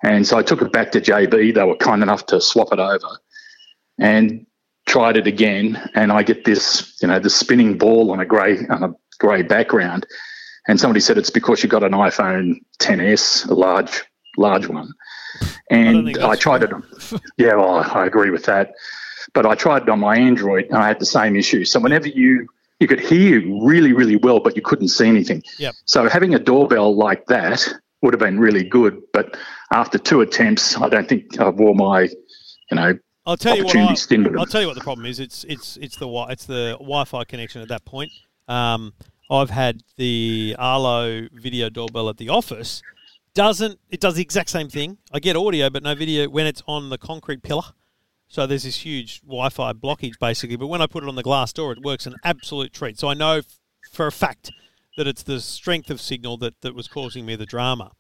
[0.05, 1.55] And so I took it back to JB.
[1.55, 3.09] They were kind enough to swap it over,
[3.99, 4.45] and
[4.85, 5.91] tried it again.
[5.95, 9.41] And I get this, you know, the spinning ball on a grey on a grey
[9.41, 10.07] background.
[10.69, 14.05] And somebody said it's because you got an iPhone 10s, a large
[14.37, 14.93] large one.
[15.71, 16.71] And think I, tried it.
[17.39, 18.75] yeah, well, I agree with that.
[19.35, 21.65] But I tried it on my Android, and I had the same issue.
[21.65, 22.49] So whenever you
[22.81, 25.43] you could hear really, really well, but you couldn't see anything.
[25.59, 25.75] Yep.
[25.85, 27.67] So having a doorbell like that
[28.03, 29.03] would have been really good.
[29.13, 29.37] But
[29.73, 33.77] after two attempts, I don't think I wore my, you know, I'll tell you what.
[33.77, 34.39] I, opportunity stint.
[34.39, 35.21] I'll tell you what the problem is.
[35.21, 38.11] It's it's it's the wi- it's the Wi-Fi connection at that point.
[38.47, 38.95] Um,
[39.31, 42.83] I've had the Arlo video doorbell at the office.
[43.35, 44.97] Doesn't it does the exact same thing?
[45.13, 47.75] I get audio but no video when it's on the concrete pillar.
[48.29, 50.57] So there's this huge Wi-Fi blockage basically.
[50.57, 52.99] But when I put it on the glass door, it works an absolute treat.
[52.99, 53.59] So I know f-
[53.91, 54.51] for a fact
[54.97, 57.93] that it's the strength of signal that, that was causing me the drama.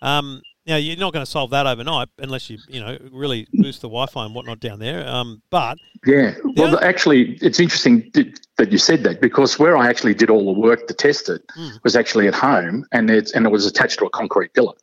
[0.00, 3.80] Um, now you're not going to solve that overnight unless you you know really boost
[3.82, 5.06] the Wi-Fi and whatnot down there.
[5.08, 6.34] Um, but Yeah.
[6.56, 8.10] Well, actually, it's interesting
[8.56, 11.42] that you said that because where I actually did all the work to test it
[11.54, 11.68] Hmm.
[11.82, 14.74] was actually at home, and it's and it was attached to a concrete pillar.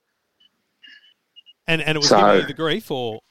[1.67, 3.21] and and it was So- giving you the grief, or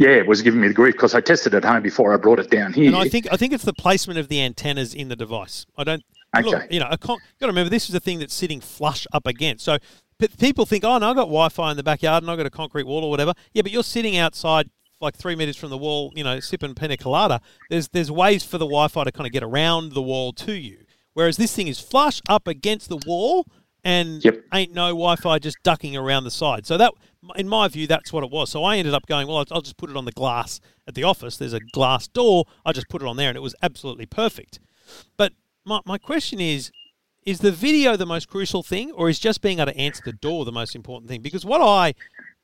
[0.00, 2.16] Yeah, it was giving me the grief because I tested it at home before I
[2.16, 2.86] brought it down here.
[2.86, 5.66] and I think I think it's the placement of the antennas in the device.
[5.76, 6.02] I don't.
[6.42, 6.66] Look, Okay.
[6.70, 9.26] you know, a con- got to remember this is a thing that's sitting flush up
[9.26, 9.62] against.
[9.64, 9.76] So
[10.38, 12.86] people think, oh no, I've got Wi-Fi in the backyard and I've got a concrete
[12.86, 13.34] wall or whatever.
[13.52, 14.70] Yeah, but you're sitting outside
[15.02, 17.40] like three meters from the wall, you know, sipping pina colada.
[17.68, 20.78] There's there's ways for the Wi-Fi to kind of get around the wall to you.
[21.12, 23.44] Whereas this thing is flush up against the wall
[23.84, 24.44] and Yep.
[24.54, 26.64] ain't no Wi-Fi just ducking around the side.
[26.66, 26.92] So that,
[27.36, 28.50] in my view, that's what it was.
[28.50, 30.94] So I ended up going, well, I'll, I'll just put it on the glass at
[30.94, 31.36] the office.
[31.36, 32.44] There's a glass door.
[32.64, 34.58] I just put it on there, and it was absolutely perfect.
[35.16, 35.32] But
[35.64, 36.70] my, my question is,
[37.26, 40.12] is the video the most crucial thing, or is just being able to answer the
[40.12, 41.20] door the most important thing?
[41.20, 41.94] Because what I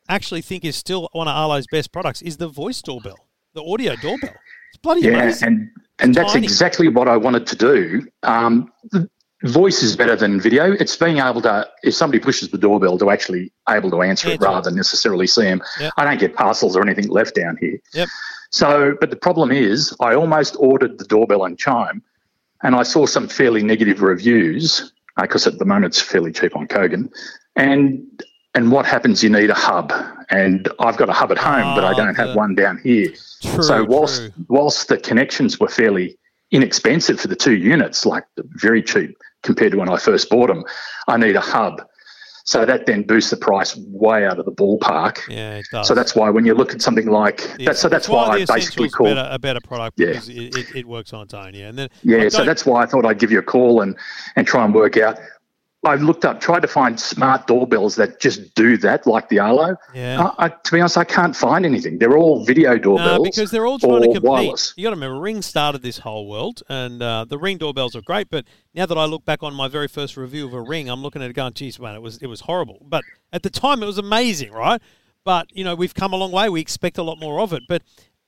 [0.09, 3.97] actually think is still one of Arlo's best products is the voice doorbell, the audio
[3.97, 4.35] doorbell.
[4.71, 5.49] It's bloody yeah, amazing.
[5.49, 6.45] and and that's tiny.
[6.45, 8.07] exactly what I wanted to do.
[8.23, 9.09] Um, the
[9.47, 10.73] voice is better than video.
[10.73, 14.33] It's being able to, if somebody pushes the doorbell, to actually able to answer it
[14.33, 14.49] Answer it.
[14.49, 15.63] rather than necessarily see them.
[15.81, 15.93] Yep.
[15.97, 17.79] I don't get parcels or anything left down here.
[17.95, 18.09] Yep.
[18.51, 22.03] So, but the problem is, I almost ordered the doorbell and chime,
[22.63, 26.67] and I saw some fairly negative reviews because at the moment it's fairly cheap on
[26.69, 27.11] Kogan,
[27.57, 28.03] and
[28.55, 29.23] and what happens?
[29.23, 29.93] You need a hub,
[30.31, 33.09] and I've got a hub at home, but I Ah, don't have one down here.
[33.43, 33.63] True.
[33.63, 34.45] so whilst true.
[34.49, 36.17] whilst the connections were fairly
[36.53, 40.65] inexpensive for the two units, like very cheap compared to when I first bought them,
[41.09, 41.83] I need a hub.
[42.45, 45.19] So that then boosts the price way out of the ballpark.
[45.29, 45.89] Yeah, it does.
[45.89, 48.39] So that's why when you look at something like The- that, so that's why, I
[48.45, 49.09] the basically called.
[49.17, 50.07] better, a better product Yeah.
[50.09, 51.55] because it, it, it works on its own.
[51.55, 53.97] Yeah, and then Yeah, so that's why I thought I'd give you a call and,
[54.37, 55.19] and try and work out.
[55.87, 59.77] I looked up, tried to find smart doorbells that just do that, like the Arlo.
[59.95, 60.33] Yeah.
[60.39, 61.99] I, I, to be honest, I can't find anything.
[61.99, 63.19] They're all video doorbells.
[63.19, 64.23] No, because they're all trying to compete.
[64.23, 64.75] wireless.
[64.77, 68.03] You got to remember, Ring started this whole world, and uh, the Ring doorbells are
[68.03, 68.29] great.
[68.31, 68.45] But
[68.75, 71.23] now that I look back on my very first review of a Ring, I'm looking
[71.23, 73.87] at it going, "Geez, man, it was it was horrible." But at the time, it
[73.87, 74.83] was amazing, right?
[75.25, 76.49] But you know, we've come a long way.
[76.49, 77.63] We expect a lot more of it.
[77.69, 77.83] But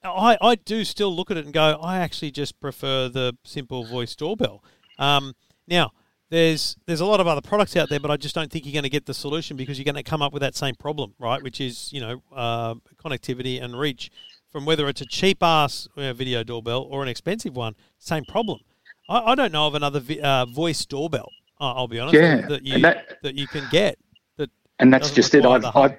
[0.04, 3.84] I, I do still look at it and go, I actually just prefer the simple
[3.84, 4.62] voice doorbell.
[4.98, 5.34] Um,
[5.66, 5.92] now,
[6.30, 8.72] there's there's a lot of other products out there, but I just don't think you're
[8.72, 11.14] going to get the solution because you're going to come up with that same problem,
[11.18, 11.42] right?
[11.42, 14.10] Which is you know uh, connectivity and reach.
[14.50, 18.60] From whether it's a cheap ass uh, video doorbell or an expensive one, same problem.
[19.08, 21.28] I, I don't know of another vi- uh, voice doorbell.
[21.60, 22.14] Uh, I'll be honest.
[22.14, 23.98] Yeah, that you that- that you can get.
[24.38, 25.44] That and that's just it.
[25.44, 25.96] I, the I,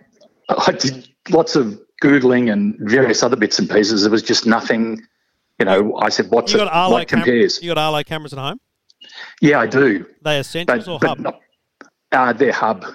[0.68, 4.02] I did lots of googling and various other bits and pieces.
[4.02, 5.00] There was just nothing.
[5.60, 6.66] You know, I said, "What's you it?
[6.66, 8.60] got Arlo What cam- compares?" You got Arlo cameras at home.
[9.42, 10.06] Yeah, I do.
[10.24, 11.20] They essentials but, or but hub?
[11.20, 11.40] not,
[12.12, 12.86] uh, they're hub.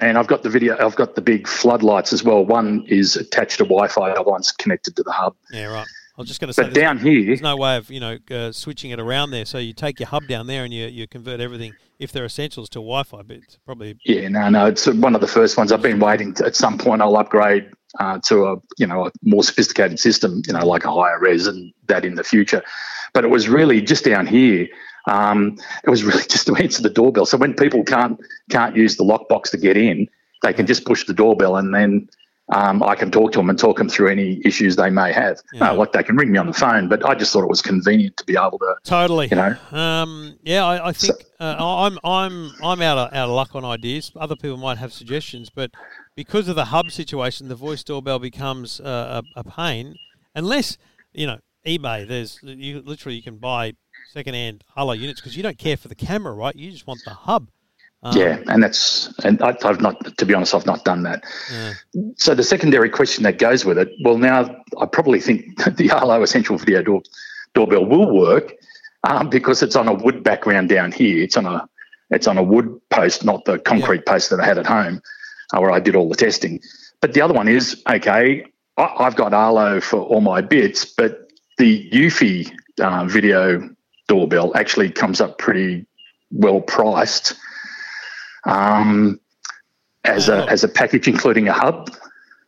[0.00, 0.76] And I've got the video.
[0.84, 2.44] I've got the big floodlights as well.
[2.44, 4.08] One is attached to Wi-Fi.
[4.08, 5.36] The other one's connected to the hub.
[5.52, 5.86] Yeah, right.
[6.16, 8.18] I was just going to say, But down here, there's no way of you know
[8.30, 9.46] uh, switching it around there.
[9.46, 12.68] So you take your hub down there and you, you convert everything, if they're essentials,
[12.70, 13.22] to Wi-Fi.
[13.22, 15.72] But it's probably yeah, no, no, it's one of the first ones.
[15.72, 16.34] I've been waiting.
[16.34, 20.42] To, at some point, I'll upgrade uh, to a you know a more sophisticated system.
[20.46, 22.62] You know, like a higher res and that in the future.
[23.14, 24.68] But it was really just down here.
[25.06, 27.26] Um, it was really just to answer the doorbell.
[27.26, 30.08] So when people can't can't use the lockbox to get in,
[30.42, 32.08] they can just push the doorbell and then
[32.52, 35.40] um, I can talk to them and talk them through any issues they may have.
[35.52, 35.70] Yeah.
[35.70, 37.62] Uh, like they can ring me on the phone, but I just thought it was
[37.62, 38.76] convenient to be able to.
[38.84, 39.28] totally.
[39.28, 39.56] You know.
[39.70, 43.64] Um, yeah, I, I think uh, I'm I'm I'm out of out of luck on
[43.64, 44.12] ideas.
[44.16, 45.70] Other people might have suggestions, but
[46.14, 49.94] because of the hub situation, the voice doorbell becomes uh, a, a pain.
[50.34, 50.76] Unless
[51.12, 53.74] you know eBay, there's you literally you can buy
[54.12, 56.54] secondhand Arlo units because you don't care for the camera, right?
[56.54, 57.48] You just want the hub.
[58.04, 61.24] Um, yeah, and that's and I, I've not, to be honest, I've not done that.
[61.50, 61.72] yeah.
[62.16, 66.22] So the secondary question that goes with it, well, now I probably think the Arlo
[66.22, 67.02] Essential Video door,
[67.54, 68.54] doorbell will work
[69.04, 71.22] um, because it's on a wood background down here.
[71.22, 71.66] It's on a
[72.10, 75.00] it's on a wood post, not the concrete post that I had at home,
[75.54, 76.60] uh, where I did all the testing.
[77.00, 78.44] But the other one is okay.
[78.76, 83.70] I, I've got Arlo for all my bits, but the Eufy uh, video
[84.08, 85.86] doorbell actually comes up pretty
[86.30, 87.34] well priced
[88.44, 89.20] um,
[90.04, 91.90] as a as a package, including a hub.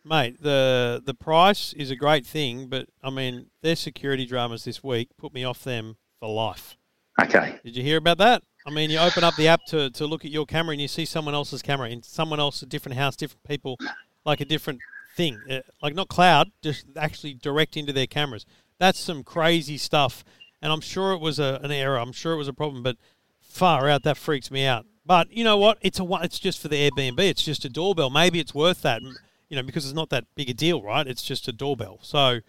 [0.04, 4.82] Mate, the the price is a great thing, but I mean their security dramas this
[4.82, 6.76] week put me off them for life.
[7.20, 7.58] Okay.
[7.64, 8.42] Did you hear about that?
[8.66, 10.88] I mean, you open up the app to, to look at your camera and you
[10.88, 13.78] see someone else's camera in someone else, a different house, different people,
[14.24, 14.80] like a different
[15.16, 15.38] thing.
[15.48, 18.46] Uh, like not cloud, just actually direct into their cameras.
[18.78, 20.24] That's some crazy stuff.
[20.64, 21.98] And I'm sure it was a, an error.
[21.98, 22.96] I'm sure it was a problem, but
[23.42, 24.86] far out, that freaks me out.
[25.04, 25.76] But you know what?
[25.82, 27.20] It's a it's just for the Airbnb.
[27.20, 28.08] It's just a doorbell.
[28.08, 31.06] Maybe it's worth that, you know, because it's not that big a deal, right?
[31.06, 31.98] It's just a doorbell.
[32.00, 32.40] So,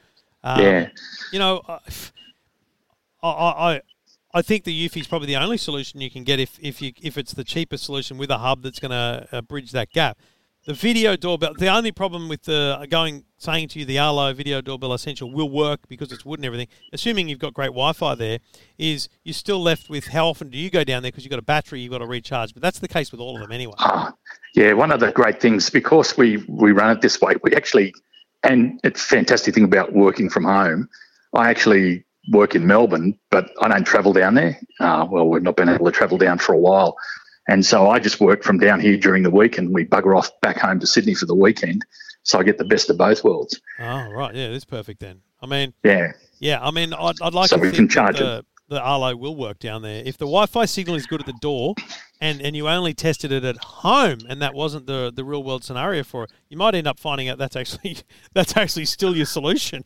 [0.45, 0.88] um, Yeah.
[1.34, 1.80] you know, I,
[3.21, 3.82] I, I-
[4.34, 6.91] I think the Eufy is probably the only solution you can get if, if you
[7.01, 10.17] if it's the cheapest solution with a hub that's going to uh, bridge that gap.
[10.65, 11.54] The video doorbell.
[11.54, 15.49] The only problem with the going saying to you the Arlo video doorbell essential will
[15.49, 16.67] work because it's wood and everything.
[16.91, 18.39] Assuming you've got great Wi-Fi there,
[18.80, 21.38] is you're still left with how often do you go down there because you've got
[21.38, 22.56] a battery you've got to recharge.
[22.56, 23.75] But that's the case with all of them anyway.
[23.78, 24.12] Ah,
[24.56, 27.93] yeah, one of the great things because we we run it this way, we actually,
[28.41, 30.89] and it's a fantastic thing about working from home.
[31.36, 34.60] I actually work in Melbourne, but I don't travel down there.
[34.80, 36.97] Uh, well, we've not been able to travel down for a while,
[37.47, 40.29] and so I just work from down here during the week, and we bugger off
[40.41, 41.86] back home to Sydney for the weekend.
[42.23, 43.60] So I get the best of both worlds.
[43.79, 45.21] Oh right, yeah, that's perfect then.
[45.41, 47.93] I mean, Yeah, Yeah, I mean, I'd, I'd like So to we think can that
[47.93, 50.01] charge the, the Arlo will work down there.
[50.03, 51.75] If the Wi-Fi signal is good at the door,
[52.19, 55.63] and, and you only tested it at home, and that wasn't the, the real world
[55.63, 57.97] scenario for it, you might end up finding out that's actually
[58.34, 59.84] that's actually still your solution.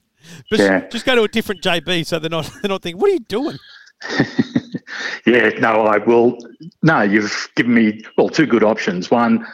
[0.49, 0.87] But Yeah.
[0.89, 3.19] just go to a different JB so they're not they're not thinking, what are you
[3.19, 3.57] doing?
[5.25, 6.37] Yeah, no, I will.
[6.81, 9.11] No, you've given me well two good options.
[9.11, 9.45] One,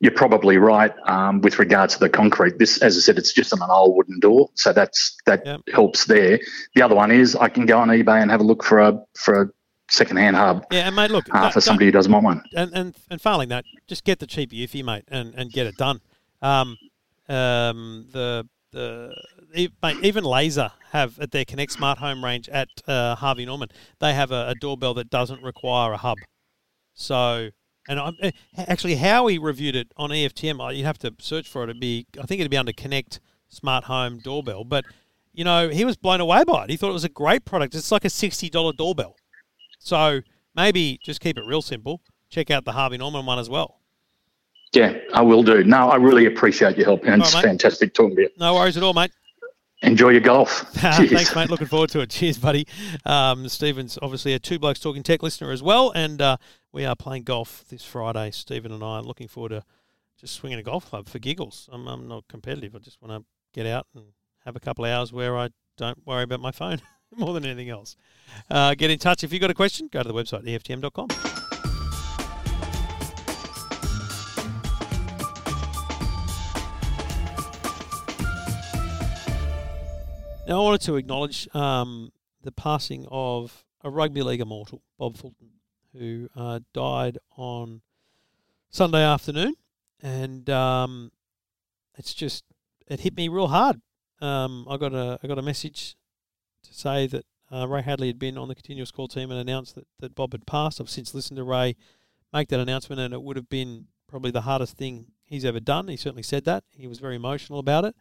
[0.00, 2.58] you're probably right um, with regards to the concrete.
[2.58, 5.60] This, as I said, it's just on an old wooden door, so that's that Yep.
[5.72, 6.38] helps there.
[6.74, 9.00] The other one is I can go on eBay and have a look for a
[9.14, 9.50] for a
[9.90, 12.42] second-hand hub Yeah, and mate, look, uh, don't- for somebody who doesn't want one.
[12.54, 15.76] and and and failing that, just get the cheap Eufy, mate, and, and get it
[15.76, 16.00] done.
[16.42, 16.76] Um,
[17.28, 19.14] um, the the
[19.54, 24.30] even Laser have at their Connect Smart Home range at uh, Harvey Norman, they have
[24.30, 26.18] a, a doorbell that doesn't require a hub.
[26.94, 27.50] So,
[27.88, 30.64] and I'm, eh, actually, Howie reviewed it on EFTM.
[30.64, 31.70] Uh, You'd have to search for it.
[31.70, 34.64] It'd be, I think it'd be under Connect Smart Home Doorbell.
[34.64, 34.84] But
[35.32, 36.70] you know, he was blown away by it.
[36.70, 37.74] He thought it was a great product.
[37.74, 39.14] It's like a sixty dollar doorbell.
[39.78, 40.20] So
[40.54, 42.02] maybe just keep it real simple.
[42.28, 43.80] Check out the Harvey Norman one as well.
[44.74, 45.64] Yeah, I will do.
[45.64, 48.28] No, I really appreciate your help, and All it's right, fantastic talking to you.
[48.38, 49.12] No worries at all, mate.
[49.82, 50.50] Enjoy your golf.
[50.72, 51.50] Thanks, mate.
[51.50, 52.10] Looking forward to it.
[52.10, 52.66] Cheers, buddy.
[53.06, 56.36] Um, Stephen's obviously a Two Blokes Talking Tech listener as well, and uh,
[56.72, 58.32] we are playing golf this Friday.
[58.32, 59.64] Stephen and I are looking forward to
[60.20, 61.68] just swinging a golf club for giggles.
[61.72, 62.74] I'm, I'm not competitive.
[62.74, 64.06] I just want to get out and
[64.44, 66.82] have a couple of hours where I don't worry about my phone
[67.16, 67.96] more than anything else.
[68.50, 69.88] Uh, get in touch if you've got a question.
[69.92, 71.37] Go to the website EFTM.com.
[80.56, 85.50] I wanted to acknowledge um, the passing of a rugby league immortal, Bob Fulton,
[85.92, 87.82] who uh, died on
[88.70, 89.54] Sunday afternoon,
[90.00, 91.12] and um,
[91.96, 92.44] it's just
[92.86, 93.80] it hit me real hard.
[94.20, 95.96] Um, I got a I got a message
[96.64, 99.74] to say that uh, Ray Hadley had been on the continuous call team and announced
[99.74, 100.80] that, that Bob had passed.
[100.80, 101.76] I've since listened to Ray
[102.32, 105.88] make that announcement, and it would have been probably the hardest thing he's ever done.
[105.88, 106.64] He certainly said that.
[106.72, 107.94] He was very emotional about it.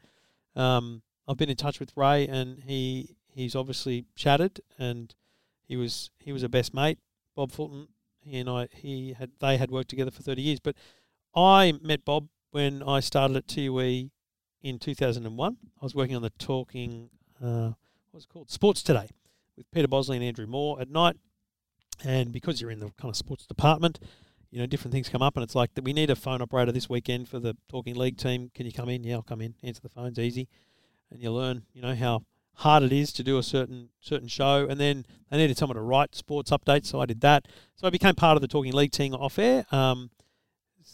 [0.55, 5.13] Um, I've been in touch with Ray, and he he's obviously shattered, and
[5.68, 7.00] he was he was a best mate.
[7.36, 7.90] Bob Fulton,
[8.22, 10.60] he and I, he had they had worked together for thirty years.
[10.60, 10.76] But
[11.36, 14.10] I met Bob when I started at 2UE
[14.62, 15.58] in two thousand and one.
[15.82, 17.10] I was working on the talking
[17.44, 17.72] uh,
[18.12, 19.10] what's called Sports Today
[19.58, 21.18] with Peter Bosley and Andrew Moore at night,
[22.06, 24.00] and because you're in the kind of sports department.
[24.50, 25.84] You know, different things come up, and it's like that.
[25.84, 28.50] We need a phone operator this weekend for the Talking League team.
[28.56, 29.04] Can you come in?
[29.04, 29.56] Yeah, I'll come in.
[29.62, 30.48] Answer the phones, easy
[31.12, 32.24] and you learn, you know, how
[32.56, 34.67] hard it is to do a certain certain show.
[34.70, 37.48] And then they needed someone to write sports updates, so I did that.
[37.76, 40.10] So I became part of the Talking League team off air, um,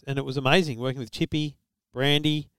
[0.06, 1.58] and it was amazing working with Chippy,
[1.94, 2.50] Brandy,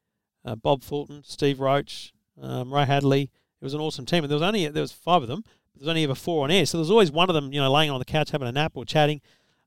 [0.44, 3.30] uh, Bob Fulton, Steve Roach, um, Ray Hadley.
[3.60, 5.42] It was an awesome team, and there was only there was five of them.
[5.42, 7.52] But there was only ever four on air, so there was always one of them,
[7.52, 9.20] you know, laying on the couch having a nap or chatting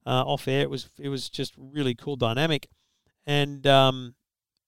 [0.06, 0.62] uh, off air.
[0.62, 2.70] It was it was just really cool dynamic,
[3.26, 4.16] and um,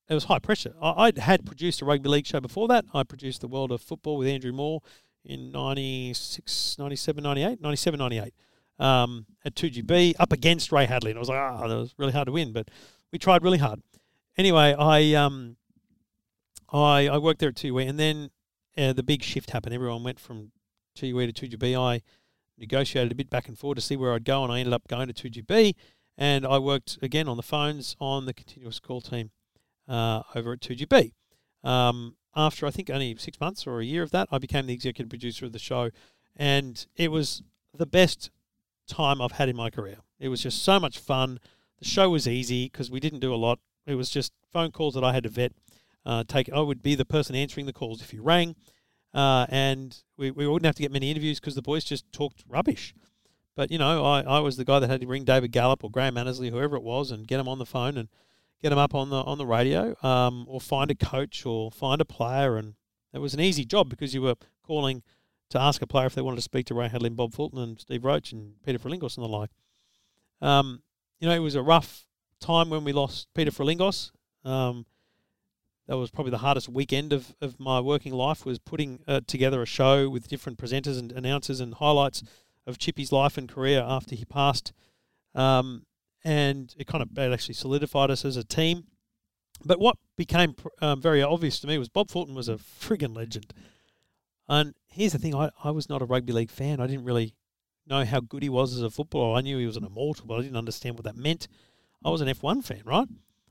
[0.10, 0.74] it was high pressure.
[0.82, 2.86] I, I had produced a rugby league show before that.
[2.94, 4.82] I produced the World of Football with Andrew Moore
[5.24, 8.34] in 96, 97, 98, 97, 98
[8.80, 11.12] um, at 2GB up against Ray Hadley.
[11.12, 12.70] And I was like, ah, that was really hard to win, but
[13.12, 13.82] we tried really hard.
[14.38, 15.58] Anyway, I um,
[16.72, 18.32] I, I worked there at 2 and then
[18.78, 19.74] uh, the big shift happened.
[19.74, 20.52] Everyone went from
[20.96, 21.80] 2 to 2GB.
[21.80, 22.02] I
[22.58, 24.88] negotiated a bit back and forth to see where I'd go, and I ended up
[24.88, 25.76] going to 2GB.
[26.18, 29.32] And I worked again on the phones on the continuous call team
[29.90, 31.12] uh, over at 2GB.
[31.64, 34.74] Um, after I think only six months or a year of that, I became the
[34.74, 35.90] executive producer of the show,
[36.36, 37.42] and it was
[37.74, 38.30] the best
[38.88, 39.98] time I've had in my career.
[40.20, 41.40] It was just so much fun.
[41.80, 43.60] The show was easy because we didn't do a lot.
[43.86, 45.54] It was just phone calls that I had to vet.
[46.06, 48.56] Uh, take I would be the person answering the calls if you rang,
[49.14, 52.44] uh, and we, we wouldn't have to get many interviews because the boys just talked
[52.48, 52.94] rubbish.
[53.56, 55.92] But you know, I, I was the guy that had to ring David Gallop or
[55.92, 58.08] Graham Annesley, whoever it was, and get them on the phone and
[58.62, 62.02] get them up on the on the radio, um, or find a coach or find
[62.02, 62.76] a player, and
[63.14, 65.04] it was an easy job because you were calling
[65.50, 67.80] to ask a player if they wanted to speak to Ray Hadley, Bob Fulton, and
[67.80, 69.50] Steve Roach, and Peter Frilingos and the like.
[70.42, 70.84] Um,
[71.20, 72.06] you know, it was a rough
[72.40, 74.12] time when we lost Peter Frilingos.
[74.46, 74.86] Um,
[75.88, 79.62] that was probably the hardest weekend of, of my working life was putting uh, together
[79.64, 82.22] a show with different presenters and announcers and highlights
[82.68, 84.72] of Chippy's life and career after he passed.
[85.34, 85.88] Um,
[86.24, 88.86] and it kind of it actually solidified us as a team.
[89.64, 93.54] But what became um, very obvious to me was Bob Fulton was a friggin' legend.
[94.48, 96.80] And here's the thing: I, I was not a rugby league fan.
[96.80, 97.36] I didn't really
[97.88, 99.38] know how good he was as a footballer.
[99.38, 101.48] I knew he was an immortal, but I didn't understand what that meant.
[102.04, 103.08] I was an F1 fan, right?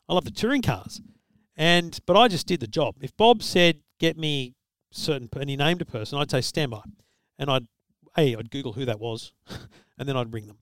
[0.08, 1.02] I love the touring cars,
[1.56, 2.96] and but I just did the job.
[3.00, 4.54] If Bob said, "Get me
[4.90, 6.82] certain," and he named a person, I'd say stand by,
[7.38, 7.66] and I'd
[8.16, 9.32] a I'd Google who that was,
[9.98, 10.58] and then I'd ring them.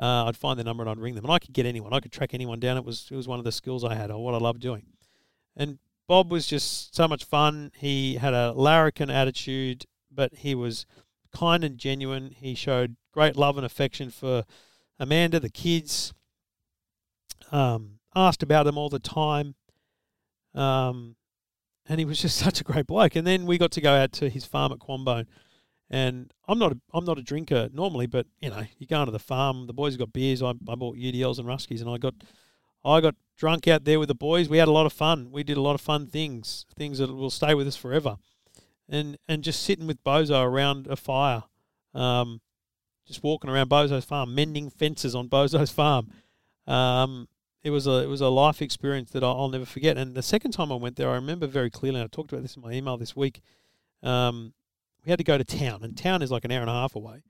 [0.00, 1.92] Uh, I'd find the number and I'd ring them, and I could get anyone.
[1.92, 2.76] I could track anyone down.
[2.76, 4.86] It was it was one of the skills I had, or what I loved doing.
[5.56, 5.78] And
[6.08, 7.70] Bob was just so much fun.
[7.76, 10.86] He had a larrikin attitude, but he was
[11.32, 12.30] kind and genuine.
[12.30, 14.44] He showed great love and affection for
[14.98, 16.12] Amanda, the kids.
[17.52, 19.54] Um, asked about them all the time.
[20.54, 21.16] Um,
[21.88, 23.16] and he was just such a great bloke.
[23.16, 25.26] And then we got to go out to his farm at Quambone.
[25.90, 29.10] And I'm not a, I'm not a drinker normally, but you know, you go into
[29.10, 29.66] the farm.
[29.66, 30.40] The boys got beers.
[30.40, 32.14] I, I bought UDLs and Ruskies, and I got
[32.84, 34.48] I got drunk out there with the boys.
[34.48, 35.30] We had a lot of fun.
[35.32, 38.16] We did a lot of fun things, things that will stay with us forever.
[38.88, 41.42] And and just sitting with Bozo around a fire,
[41.92, 42.40] um,
[43.06, 46.08] just walking around Bozo's farm, mending fences on Bozo's farm.
[46.66, 47.28] Um,
[47.62, 49.96] it was a it was a life experience that I'll, I'll never forget.
[49.96, 52.00] And the second time I went there, I remember very clearly.
[52.00, 53.40] And I talked about this in my email this week.
[54.02, 54.54] Um,
[55.04, 56.94] we had to go to town, and town is like an hour and a half
[56.94, 57.22] away.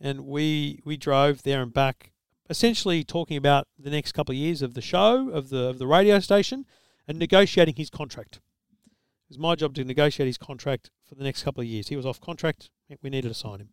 [0.00, 2.12] And we we drove there and back,
[2.50, 5.86] essentially talking about the next couple of years of the show, of the of the
[5.86, 6.66] radio station,
[7.06, 8.36] and negotiating his contract.
[8.36, 11.88] It was my job to negotiate his contract for the next couple of years.
[11.88, 12.70] He was off contract.
[13.02, 13.70] We needed to sign him,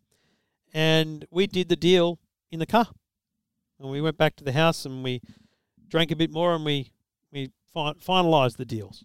[0.72, 2.18] and we did the deal
[2.50, 2.88] in the car.
[3.78, 5.22] And we went back to the house and we
[5.88, 6.92] drank a bit more and we
[7.32, 9.04] we fi- finalised the deals.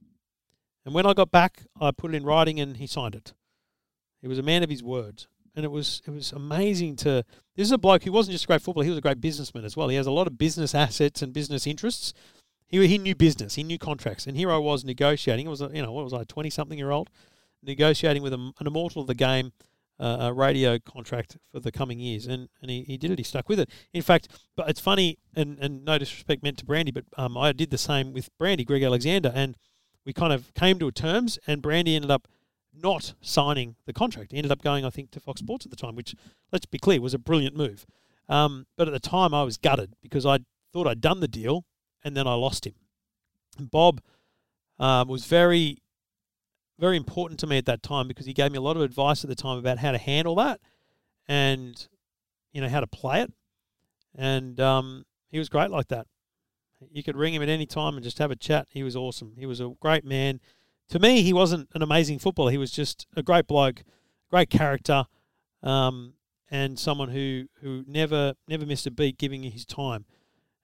[0.85, 3.33] And when I got back, I put it in writing and he signed it.
[4.25, 7.23] He was a man of his words, and it was it was amazing to.
[7.55, 9.63] This is a bloke who wasn't just a great footballer; he was a great businessman
[9.63, 9.87] as well.
[9.87, 12.11] He has a lot of business assets and business interests.
[12.65, 15.45] He he knew business, he knew contracts, and here I was negotiating.
[15.45, 17.11] It was a, you know what was I twenty something year old
[17.61, 19.53] negotiating with a, an immortal of the game.
[19.97, 23.17] Uh, a radio contract for the coming years, and, and he, he did it.
[23.17, 23.69] He stuck with it.
[23.93, 27.53] In fact, but it's funny, and, and no disrespect meant to Brandy, but um, I
[27.53, 29.55] did the same with Brandy, Greg Alexander, and
[30.05, 32.27] we kind of came to terms, and Brandy ended up
[32.81, 34.31] not signing the contract.
[34.31, 36.15] He ended up going, I think, to Fox Sports at the time, which,
[36.51, 37.85] let's be clear, was a brilliant move.
[38.27, 40.39] Um, but at the time, I was gutted because I
[40.73, 41.65] thought I'd done the deal
[42.03, 42.73] and then I lost him.
[43.57, 44.01] And Bob
[44.79, 45.79] um, was very,
[46.79, 49.23] very important to me at that time because he gave me a lot of advice
[49.23, 50.59] at the time about how to handle that
[51.27, 51.87] and,
[52.51, 53.31] you know, how to play it.
[54.17, 56.07] And um, he was great like that.
[56.91, 58.67] You could ring him at any time and just have a chat.
[58.71, 59.33] He was awesome.
[59.37, 60.39] He was a great man
[60.89, 62.51] to me, he wasn't an amazing footballer.
[62.51, 63.83] He was just a great bloke,
[64.29, 65.05] great character,
[65.63, 66.13] um,
[66.51, 70.05] and someone who, who never never missed a beat giving his time.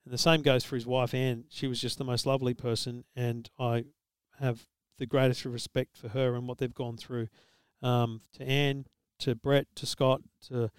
[0.04, 1.44] And the same goes for his wife Anne.
[1.48, 3.84] She was just the most lovely person, and I
[4.40, 4.66] have
[4.98, 7.28] the greatest respect for her and what they've gone through.
[7.82, 8.86] Um, to Anne,
[9.20, 10.70] to Brett, to Scott, to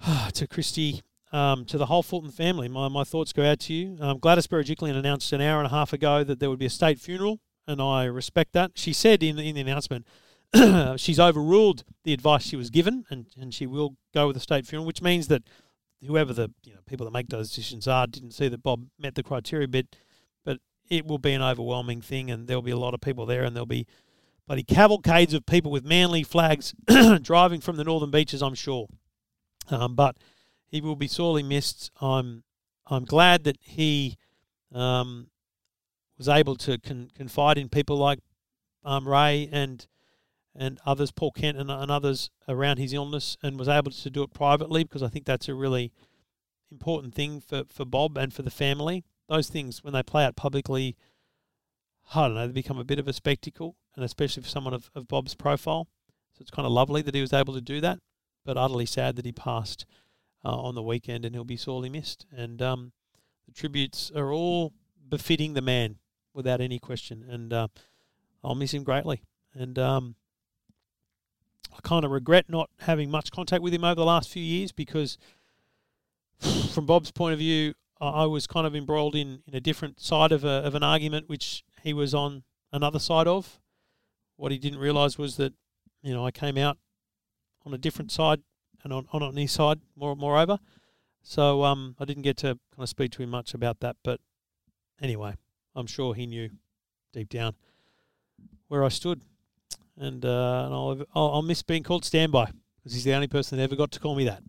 [0.32, 2.68] to Christy, um, to the whole Fulton family.
[2.68, 3.96] My, my thoughts go out to you.
[4.00, 6.70] Um, Gladys Berejiklian announced an hour and a half ago that there would be a
[6.70, 8.72] state funeral and I respect that.
[8.74, 10.06] She said in, in the announcement
[10.96, 14.66] she's overruled the advice she was given, and, and she will go with the state
[14.66, 15.42] funeral, which means that
[16.04, 19.14] whoever the you know people that make those decisions are didn't see that Bob met
[19.14, 19.86] the criteria, but
[20.44, 20.58] but
[20.88, 23.54] it will be an overwhelming thing, and there'll be a lot of people there, and
[23.54, 23.86] there'll be
[24.46, 26.74] bloody cavalcades of people with manly flags
[27.22, 28.88] driving from the northern beaches, I'm sure.
[29.70, 30.16] Um, but
[30.66, 31.92] he will be sorely missed.
[32.00, 32.42] I'm
[32.86, 34.16] I'm glad that he
[34.72, 35.28] um,
[36.20, 38.18] was able to con- confide in people like
[38.84, 39.86] um, Ray and
[40.54, 44.22] and others, Paul Kent and, and others around his illness, and was able to do
[44.22, 45.92] it privately because I think that's a really
[46.70, 49.02] important thing for, for Bob and for the family.
[49.28, 50.94] Those things, when they play out publicly,
[52.14, 54.90] I don't know, they become a bit of a spectacle, and especially for someone of,
[54.94, 55.88] of Bob's profile.
[56.32, 58.00] So it's kind of lovely that he was able to do that,
[58.44, 59.86] but utterly sad that he passed
[60.44, 62.26] uh, on the weekend, and he'll be sorely missed.
[62.30, 62.92] And um,
[63.46, 64.74] the tributes are all
[65.08, 65.96] befitting the man
[66.34, 67.24] without any question.
[67.28, 67.68] And uh,
[68.42, 69.22] I'll miss him greatly.
[69.54, 70.14] And um,
[71.72, 74.72] I kind of regret not having much contact with him over the last few years
[74.72, 75.18] because,
[76.72, 80.32] from Bob's point of view, I was kind of embroiled in, in a different side
[80.32, 83.60] of, a, of an argument which he was on another side of.
[84.36, 85.52] What he didn't realise was that,
[86.02, 86.78] you know, I came out
[87.66, 88.40] on a different side
[88.82, 90.58] and on, on, his side, more moreover.
[91.22, 93.96] So um, I didn't get to kind of speak to him much about that.
[94.02, 94.20] But
[95.02, 95.34] anyway,
[95.74, 96.50] I'm sure he knew
[97.12, 97.54] deep down
[98.68, 99.22] where I stood.
[99.96, 103.58] And, uh, and I'll, I'll, I'll, miss being called Standby because he's the only person
[103.58, 104.42] that ever got to call me that.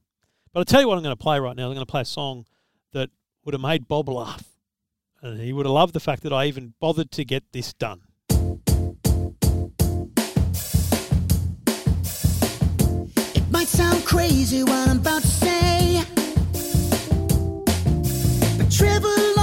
[0.53, 1.67] But I'll tell you what I'm going to play right now.
[1.67, 2.45] I'm going to play a song
[2.93, 3.09] that
[3.43, 4.43] would have made Bob laugh.
[5.22, 8.01] And he would have loved the fact that I even bothered to get this done.
[13.36, 16.03] It might sound crazy what I'm about to say,
[18.57, 19.40] but Trevor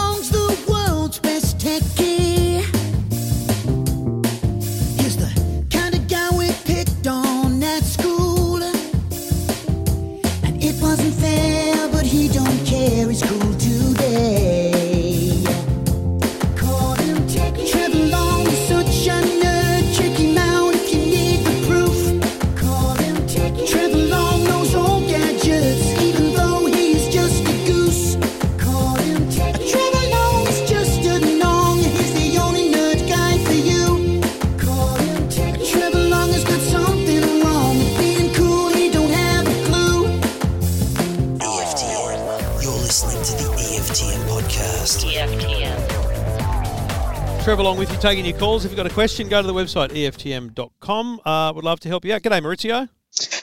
[47.48, 48.66] Trevor along with you, taking your calls.
[48.66, 51.20] If you've got a question, go to the website EFTM.com.
[51.24, 52.20] Uh, would love to help you out.
[52.20, 52.90] G'day, Maurizio.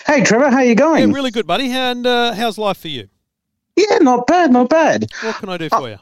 [0.05, 1.11] Hey, Trevor, how you Yeah, going?
[1.11, 1.71] really good, buddy.
[1.71, 3.07] And uh, how's life for you?
[3.75, 5.07] Yeah, not bad, not bad.
[5.23, 5.97] What can I do for you?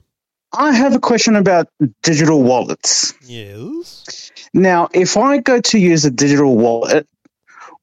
[0.51, 1.70] I have a question about
[2.01, 3.14] digital wallets.
[3.26, 4.32] Yes.
[4.54, 7.08] Now, if I go to use a digital wallet,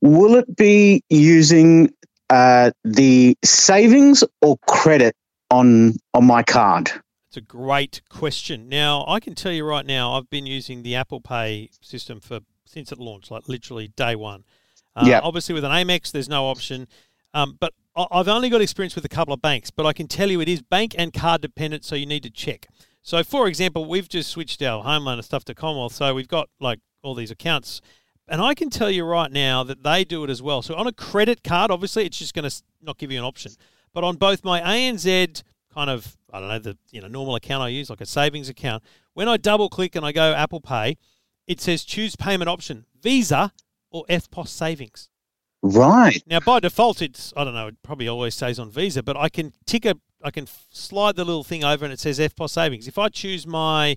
[0.03, 1.95] will it be using
[2.29, 5.17] uh, the savings or credit
[5.51, 6.93] on on my card?
[7.31, 8.69] It's a great question.
[8.69, 12.41] Now, I can tell you right now, I've been using the Apple Pay system for
[12.65, 14.43] since it launched, like literally day one.
[14.97, 15.23] Uh, Yep.
[15.23, 16.89] Obviously, with an Amex, there's no option.
[17.33, 20.09] Um, but I- I've only got experience with a couple of banks, but I can
[20.09, 22.67] tell you it is bank and card dependent, so you need to check.
[23.01, 26.27] So, for example, we've just switched our home loan and stuff to Commonwealth, so we've
[26.27, 27.81] got like all these accounts.
[28.27, 30.63] And I can tell you right now that they do it as well.
[30.63, 33.53] So, on a credit card, obviously, it's just going to not give you an option.
[33.93, 37.63] But on both my ANZ kind of, I don't know, the you know normal account
[37.63, 38.83] I use, like a savings account,
[39.15, 40.97] when I double click and I go Apple Pay,
[41.47, 43.53] it says choose payment option, Visa
[43.91, 45.09] or EFTPOS savings.
[45.63, 46.23] Right.
[46.27, 47.67] Now, by default, it's I don't know.
[47.69, 51.25] It probably always stays on Visa, but I can tick a, I can slide the
[51.25, 52.89] little thing over, and it says EFTPOS savings.
[52.89, 53.97] If I choose my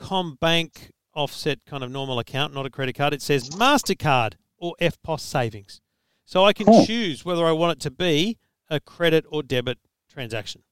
[0.00, 5.20] CommBank offset kind of normal account, not a credit card, it says Mastercard or EFTPOS
[5.20, 5.80] savings.
[6.24, 6.86] So I can Cool.
[6.86, 8.38] choose whether I want it to be
[8.70, 9.78] a credit or debit
[10.10, 10.62] transaction.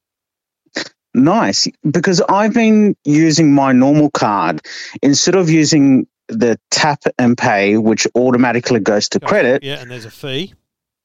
[1.15, 1.69] Nice.
[1.89, 4.63] Because I've been using my normal card
[5.03, 9.63] instead of using the tap and pay, which automatically goes to credit.
[9.63, 10.55] Yeah, and there's a fee.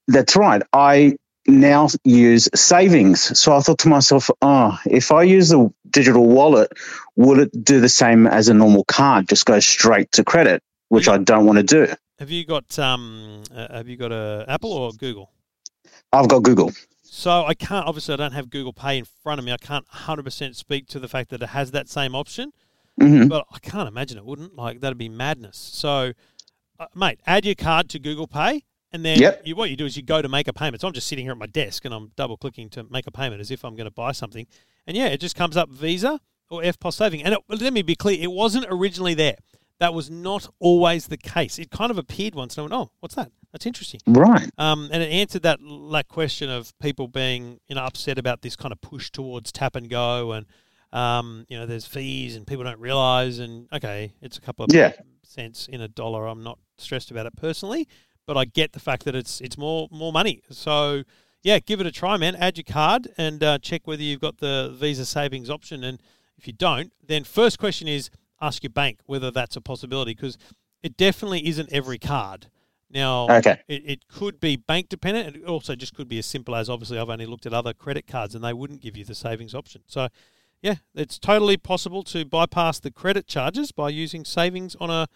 [0.07, 0.61] That's right.
[0.71, 3.39] I now use savings.
[3.39, 6.71] So I thought to myself, oh, if I use the digital wallet,
[7.15, 9.27] will it do the same as a normal card?
[9.27, 11.93] Just go straight to credit, which I don't want to do.
[12.19, 13.43] Have you got um?
[13.53, 15.31] Uh, have you got a Apple or Google?
[16.13, 16.71] I've got Google.
[17.15, 17.87] So I can't.
[17.87, 19.53] Obviously, I don't have Google Pay in front of me.
[19.53, 22.51] I can't 100% speak to the fact that it has that same option.
[22.99, 24.57] hmm But I can't imagine it wouldn't.
[24.57, 25.57] Like that'd be madness.
[25.57, 26.11] So,
[26.77, 29.43] uh, mate, add your card to Google Pay, and then Yep.
[29.45, 30.81] you, what you do is you go to make a payment.
[30.81, 33.11] So I'm just sitting here at my desk and I'm double clicking to make a
[33.11, 34.45] payment as if I'm going to buy something,
[34.85, 37.23] and yeah, it just comes up Visa or EFTPOS saving.
[37.23, 39.37] And it, let me be clear, it wasn't originally there.
[39.79, 41.59] That was not always the case.
[41.59, 43.31] It kind of appeared once, and I went, "Oh, what's that?
[43.55, 44.49] That's interesting." Right.
[44.57, 45.59] Um, and it answered that
[45.93, 49.77] that question of people being you know upset about this kind of push towards tap
[49.77, 50.45] and go, and
[50.91, 53.39] um, you know there's fees and people don't realise.
[53.39, 54.91] And okay, it's a couple of Yeah.
[55.23, 56.27] cents in a dollar.
[56.27, 57.87] I'm not stressed about it personally,
[58.25, 60.41] but I get the fact that it's it's more more money.
[60.49, 61.03] So
[61.41, 62.35] yeah, give it a try, man.
[62.35, 65.81] Add your card and uh, check whether you've got the Visa savings option.
[65.85, 66.01] And
[66.37, 68.09] if you don't, then first question is
[68.41, 70.37] ask your bank whether that's a possibility because
[70.83, 72.47] it definitely isn't every card.
[72.95, 73.59] Now, Okay.
[73.67, 75.35] it, it could be bank dependent.
[75.35, 78.07] It also just could be as simple as obviously I've only looked at other credit
[78.07, 79.81] cards and they wouldn't give you the savings option.
[79.85, 80.07] So,
[80.61, 85.07] yeah, it's totally possible to bypass the credit charges by using savings on a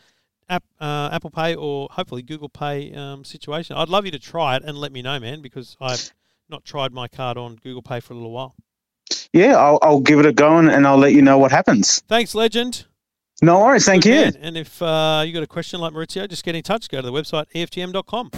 [0.50, 3.78] app, uh, Apple Pay or hopefully Google Pay um, situation.
[3.78, 6.12] I'd love you to try it and let me know, man, because I've
[6.50, 8.56] not tried my card on Google Pay for a little while.
[9.32, 12.02] Yeah, I'll, I'll give it a go and, and I'll let you know what happens.
[12.10, 12.86] Thanks, legend.
[13.42, 13.86] No worries.
[13.86, 14.16] Thank Good you.
[14.16, 14.36] man.
[14.42, 16.90] And if uh, you got a question like Maurizio, just get in touch.
[16.90, 18.32] Go to the website EFTM.com.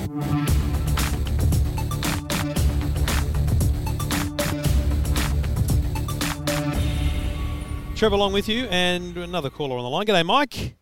[7.96, 10.06] Trevor along with you and another caller on the line.
[10.06, 10.76] G'day, Mike.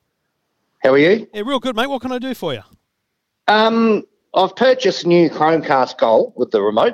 [0.81, 1.27] How are you?
[1.33, 1.87] Yeah, real good, mate.
[1.87, 2.61] What can I do for you?
[3.49, 4.03] Um,
[4.33, 6.93] I've purchased a new Chromecast Gold with the remote.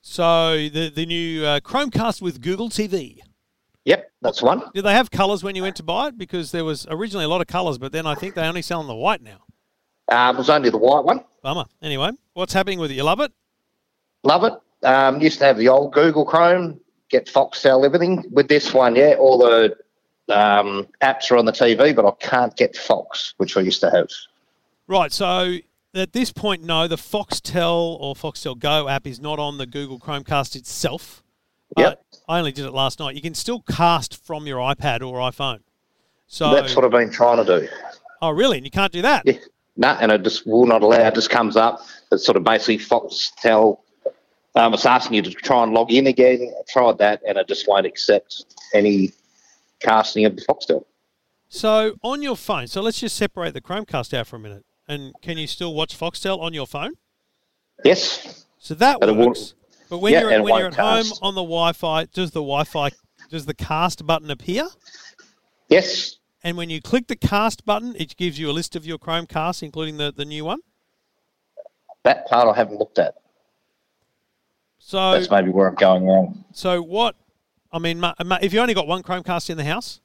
[0.00, 3.20] So the the new uh, Chromecast with Google TV.
[3.84, 4.62] Yep, that's one.
[4.74, 6.18] Did they have colours when you went to buy it?
[6.18, 8.80] Because there was originally a lot of colours, but then I think they only sell
[8.80, 9.42] in the white now.
[10.08, 11.24] Um, it was only the white one.
[11.42, 11.64] Bummer.
[11.82, 12.94] Anyway, what's happening with it?
[12.94, 13.32] You love it?
[14.22, 14.86] Love it.
[14.86, 18.24] Um, used to have the old Google Chrome, get Foxtel, everything.
[18.30, 19.76] With this one, yeah, all the
[20.28, 23.90] um, apps are on the TV, but I can't get Fox, which I used to
[23.90, 24.08] have.
[24.86, 25.12] Right.
[25.12, 25.56] So
[25.94, 29.98] at this point, no, the Foxtel or Foxtel Go app is not on the Google
[29.98, 31.22] Chromecast itself.
[31.76, 32.04] Yep.
[32.32, 33.14] I only did it last night.
[33.14, 35.58] You can still cast from your iPad or iPhone.
[36.26, 37.68] So, That's what I've been trying to do.
[38.22, 38.56] oh, really?
[38.56, 39.24] And you can't do that?
[39.26, 39.34] Yeah.
[39.76, 41.08] No, and it just will not allow.
[41.08, 41.82] It just comes up.
[42.10, 43.80] It's sort of basically Foxtel.
[44.54, 46.50] Um, it's asking you to try and log in again.
[46.58, 49.12] I tried that, and it just won't accept any
[49.80, 50.84] casting of the Foxtel.
[51.50, 54.64] So on your phone, so let's just separate the Chromecast out for a minute.
[54.88, 56.94] And can you still watch Foxtel on your phone?
[57.84, 58.46] Yes.
[58.58, 59.52] So that But works.
[59.92, 62.92] But when Yeah, you're when you're at home on the Wi-Fi, does the Wi-Fi
[63.28, 64.66] does the cast button appear?
[65.68, 66.16] Yes.
[66.42, 69.62] And when you click the cast button, it gives you a list of your Chromecasts,
[69.62, 70.60] including the, the new one.
[72.04, 73.16] That part I haven't looked at.
[74.78, 76.42] So That's maybe where I'm going wrong.
[76.54, 77.14] So what?
[77.70, 78.02] I mean,
[78.40, 80.00] if you only got one Chromecast in the house,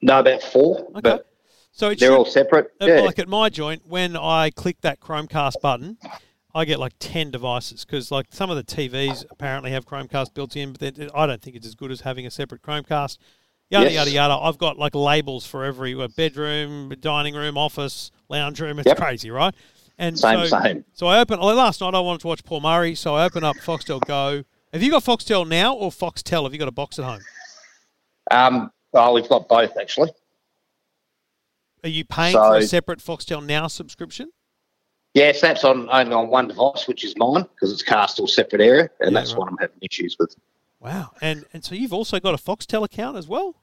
[0.00, 1.00] No, about four, Okay.
[1.02, 1.26] but
[1.72, 2.70] So they're should, all separate.
[2.80, 3.00] Yeah.
[3.00, 5.98] like at my joint, when I click that Chromecast button,
[6.54, 10.56] I get like ten devices because like some of the TVs apparently have Chromecast built
[10.56, 13.18] in, but I don't think it's as good as having a separate Chromecast.
[13.70, 13.94] Yada Yes.
[13.94, 14.34] yada yada.
[14.34, 18.78] I've got like labels for every uh, bedroom, dining room, office, lounge room.
[18.78, 18.98] It's Yep.
[18.98, 19.54] crazy, right?
[19.98, 20.84] And Same, so, same.
[20.92, 21.40] So I open.
[21.40, 24.44] Well, last night I wanted to watch Paul Murray, so I open up Foxtel Go.
[24.72, 26.44] Have you got Foxtel now or Foxtel?
[26.44, 27.20] Have you got a box at home?
[28.30, 30.10] Um, well, we've got both actually.
[31.82, 34.30] Are you paying for a separate Foxtel Now subscription?
[35.14, 38.28] Yes, that's on only on one device, which is mine because it's cast to a
[38.28, 39.38] separate area, and Yeah, that's right.
[39.38, 40.34] what I'm having issues with.
[40.80, 41.12] Wow.
[41.20, 43.54] And and so you've also got a Foxtel account as well.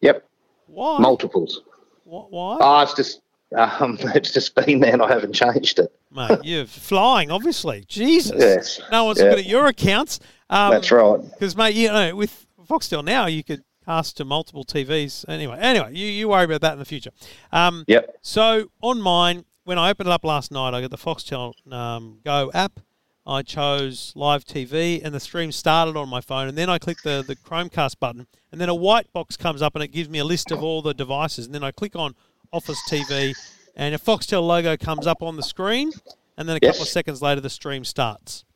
[0.00, 0.26] Yep,
[0.66, 0.98] Why?
[1.00, 1.60] multiples.
[2.04, 2.58] Wh- Why?
[2.60, 3.20] Oh, it's just
[3.56, 5.92] um, it's just been there, and I haven't changed it.
[6.10, 7.84] Mate, you're flying, obviously.
[7.86, 8.36] Jesus.
[8.38, 8.80] Yes.
[8.90, 9.24] No one's Yeah.
[9.24, 10.20] looking at your accounts.
[10.48, 11.20] Um, That's right.
[11.32, 15.26] Because, mate, you know, with Foxtel now, you could cast to multiple TVs.
[15.28, 17.10] Anyway, anyway, you, you worry about that in the future.
[17.52, 18.16] Um, Yep.
[18.22, 22.20] So on mine, when I opened it up last night, I got the Foxtel um,
[22.24, 22.80] Go app.
[23.26, 26.48] I chose live TV, and the stream started on my phone.
[26.48, 29.74] And then I click the, the Chromecast button, and then a white box comes up,
[29.74, 31.44] and it gives me a list of all the devices.
[31.44, 32.14] And then I click on
[32.50, 33.36] Office TV,
[33.76, 35.92] and a Foxtel logo comes up on the screen,
[36.38, 38.46] and then a couple of seconds later, the stream starts.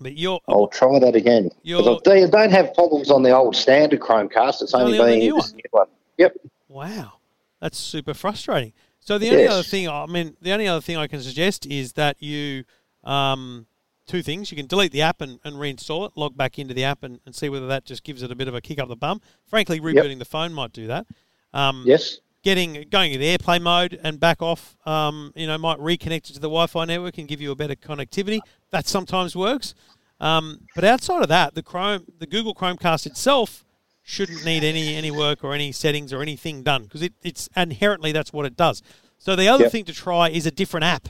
[0.00, 1.50] But you're I'll try that again.
[1.62, 4.60] You're- they don't have problems on the old standard Chromecast.
[4.62, 5.50] It's only only, on the been new one.
[5.54, 5.88] new one.
[6.18, 6.36] Yep.
[6.66, 7.12] Wow,
[7.60, 8.72] that's super frustrating.
[9.04, 9.52] So the only Yes.
[9.52, 12.64] other thing, I mean, the only other thing I can suggest is that you,
[13.02, 13.66] um,
[14.06, 14.50] two things.
[14.52, 17.18] You can delete the app and, and reinstall it, log back into the app, and,
[17.26, 19.20] and see whether that just gives it a bit of a kick up the bum.
[19.46, 21.06] Frankly, rebooting the phone might do that.
[21.52, 22.20] Um, Yes.
[22.44, 26.40] Getting going into airplane mode and back off, um, you know, might reconnect it to
[26.40, 28.40] the Wi-Fi network and give you a better connectivity.
[28.70, 29.74] That sometimes works.
[30.18, 33.64] Um, but outside of that, the Chrome, the Google Chromecast itself
[34.02, 38.12] shouldn't need any any work or any settings or anything done because it, it's inherently
[38.12, 38.82] that's what it does.
[39.18, 39.72] So the other Yep.
[39.72, 41.08] thing to try is a different app.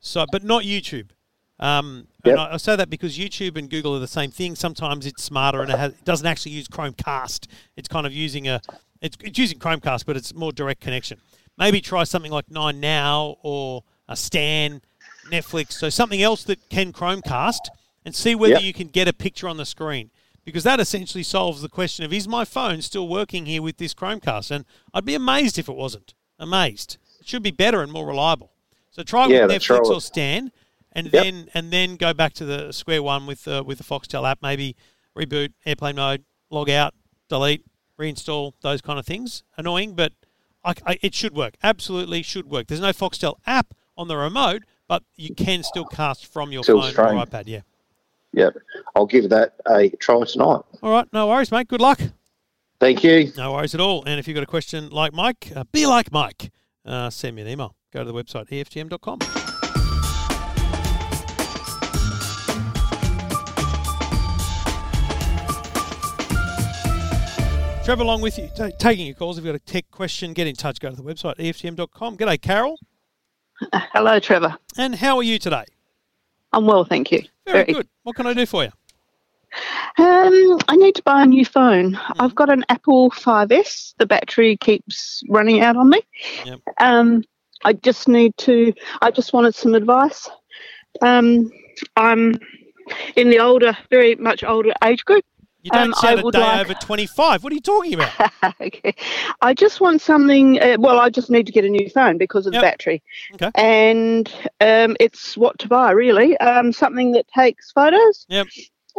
[0.00, 1.10] So, but not YouTube.
[1.60, 2.32] Um, Yep.
[2.32, 4.56] And I, I say that because YouTube and Google are the same thing.
[4.56, 7.46] Sometimes it's smarter and it, has, it doesn't actually use Chromecast.
[7.76, 8.60] It's kind of using a
[9.00, 11.20] it's, it's using Chromecast, but it's more direct connection.
[11.58, 14.80] Maybe try something like Nine Now or a Stan,
[15.28, 17.68] Netflix, so something else that can Chromecast,
[18.04, 18.62] and see whether Yep.
[18.62, 20.10] you can get a picture on the screen.
[20.44, 23.94] Because that essentially solves the question of is my phone still working here with this
[23.94, 24.50] Chromecast?
[24.50, 26.14] And I'd be amazed if it wasn't.
[26.38, 26.98] Amazed.
[27.20, 28.50] It should be better and more reliable.
[28.90, 30.50] So try Yeah, with Netflix or Stan,
[30.92, 31.12] and Yep.
[31.12, 34.40] then and then go back to the square one with the with the Foxtel app.
[34.42, 34.74] Maybe
[35.16, 36.94] reboot, airplane mode, log out,
[37.28, 37.64] delete,
[37.98, 39.44] reinstall, those kind of things.
[39.56, 40.12] Annoying, but
[40.64, 41.54] I, I, it should work.
[41.62, 42.66] Absolutely should work.
[42.66, 46.80] There's no Foxtel app on the remote, but you can still cast from your Still
[46.82, 47.18] phone stream.
[47.18, 47.44] or iPad.
[47.46, 47.60] Yeah.
[48.32, 48.54] Yep.
[48.94, 50.62] I'll give that a try tonight.
[50.82, 51.68] All right, no worries, mate.
[51.68, 52.00] Good luck.
[52.80, 53.32] Thank you.
[53.36, 54.02] No worries at all.
[54.04, 56.50] And if you've got a question like Mike, uh, be like Mike.
[56.84, 57.76] Uh, send me an email.
[57.92, 59.18] Go to the website, EFTM.com.
[67.84, 69.38] Trevor, along with you, ta taking your calls.
[69.38, 70.78] If you've got a tech question, get in touch.
[70.78, 72.16] Go to the website, EFTM.com.
[72.16, 72.78] G'day, Carol.
[73.72, 74.56] Hello, Trevor.
[74.76, 75.64] And how are you today?
[76.52, 77.22] I'm well, thank you.
[77.46, 77.88] Very good.
[78.02, 78.70] What can I do for you?
[79.98, 81.98] Um, I need to buy a new phone.
[82.18, 83.94] I've got an Apple 5S.
[83.98, 86.00] The battery keeps running out on me.
[86.46, 86.60] Yep.
[86.80, 87.22] Um,
[87.64, 88.72] I just need to.
[89.02, 90.28] I just wanted some advice.
[91.02, 91.50] Um,
[91.96, 92.38] I'm
[93.16, 95.24] in the older, very much older age group.
[95.62, 97.44] You don't Um, I sound a day like- over 25.
[97.44, 98.10] What are you talking about?
[98.60, 98.94] okay.
[99.40, 100.60] I just want something.
[100.60, 102.60] Uh, well, I just need to get a new phone because of Yep.
[102.60, 103.02] the battery.
[103.34, 103.50] Okay.
[103.54, 104.28] And
[104.60, 106.36] um, it's what to buy, really.
[106.38, 108.26] Um, something that takes photos.
[108.28, 108.48] Yep.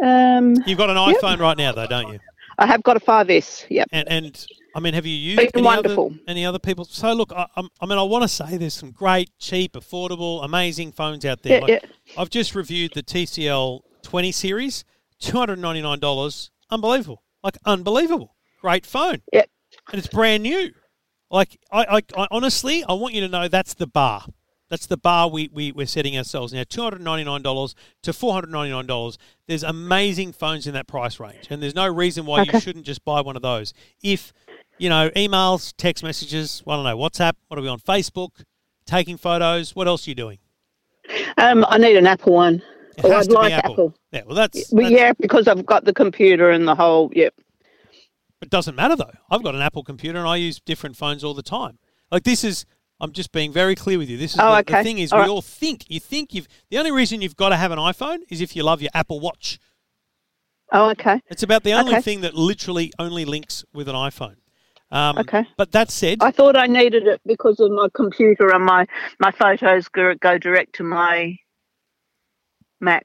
[0.02, 1.18] Um, You've got an Yep.
[1.20, 2.18] iPhone right now, though, don't you?
[2.58, 3.66] I have got a 5S.
[3.68, 3.88] Yep.
[3.92, 4.46] And, and
[4.76, 6.14] I mean, have you used Been any other, wonderful.
[6.28, 6.84] any other people?
[6.84, 10.92] So, look, I, I mean, I want to say there's some great, cheap, affordable, amazing
[10.92, 11.54] phones out there.
[11.54, 11.90] Yeah, Like, yeah.
[12.16, 14.84] I've just reviewed the TCL 20 series,
[15.20, 16.50] $299.
[16.70, 17.22] Unbelievable.
[17.42, 18.34] Like, unbelievable.
[18.60, 19.22] Great phone.
[19.32, 19.48] Yep.
[19.92, 20.70] And it's brand new.
[21.30, 24.24] Like, I, I, I honestly, I want you to know that's the bar.
[24.70, 26.62] That's the bar we, we, we're setting ourselves now.
[26.62, 29.16] $299 to $499.
[29.46, 31.48] There's amazing phones in that price range.
[31.50, 33.74] And there's no reason why you shouldn't just buy one of those.
[34.02, 34.32] If,
[34.78, 37.78] you know, emails, text messages, I don't know, WhatsApp, what are we on?
[37.78, 38.42] Facebook,
[38.86, 39.76] taking photos.
[39.76, 40.38] What else are you doing?
[41.36, 42.62] Um, I need an Apple one.
[42.96, 43.72] It Oh, I'd like Apple.
[43.72, 43.94] Apple.
[44.12, 47.10] Yeah, well, that's, that's yeah, because I've got the computer and the whole.
[47.14, 47.34] Yep.
[48.42, 49.12] It doesn't matter though.
[49.30, 51.78] I've got an Apple computer and I use different phones all the time.
[52.10, 52.66] Like this is,
[53.00, 54.18] I'm just being very clear with you.
[54.18, 54.74] This is Oh, the, okay.
[54.78, 55.30] the thing is All we right.
[55.30, 58.40] all think you think you've the only reason you've got to have an iPhone is
[58.40, 59.58] if you love your Apple Watch.
[60.72, 61.20] Oh, okay.
[61.28, 62.02] It's about the only Okay.
[62.02, 64.36] thing that literally only links with an iPhone.
[64.90, 65.44] Um, Okay.
[65.56, 68.86] But that said, I thought I needed it because of my computer and my
[69.20, 71.36] my photos go, go direct to my
[72.84, 73.04] Mac.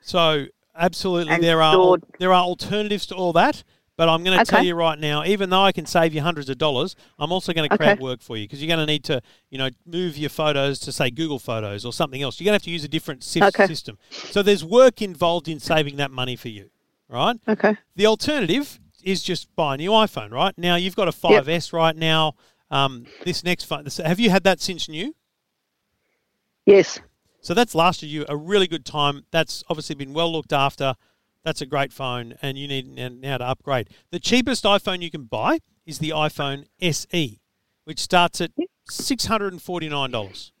[0.00, 0.46] So
[0.76, 2.02] absolutely, And there are stored.
[2.18, 3.64] there are alternatives to all that.
[3.96, 6.48] But I'm going to tell you right now, even though I can save you hundreds
[6.48, 8.02] of dollars, I'm also going to create Okay.
[8.02, 10.90] work for you because you're going to need to, you know, move your photos to
[10.90, 12.40] say Google Photos or something else.
[12.40, 13.66] You're going to have to use a different Okay.
[13.66, 13.96] system.
[14.30, 16.70] So there's work involved in saving that money for you,
[17.08, 17.36] right?
[17.46, 17.76] Okay.
[17.94, 20.58] The alternative is just buy a new iPhone, right?
[20.58, 22.34] Now you've got a 5S right now.
[22.72, 25.14] Um, this next phone, have you had that since new?
[26.66, 26.98] Yes.
[27.44, 29.26] So that's lasted you a really good time.
[29.30, 30.94] That's obviously been well looked after.
[31.44, 33.90] That's a great phone, and you need now to upgrade.
[34.10, 37.40] The cheapest iPhone you can buy is the iPhone SE,
[37.84, 38.52] which starts at
[38.88, 40.52] six hundred and forty nine dollars,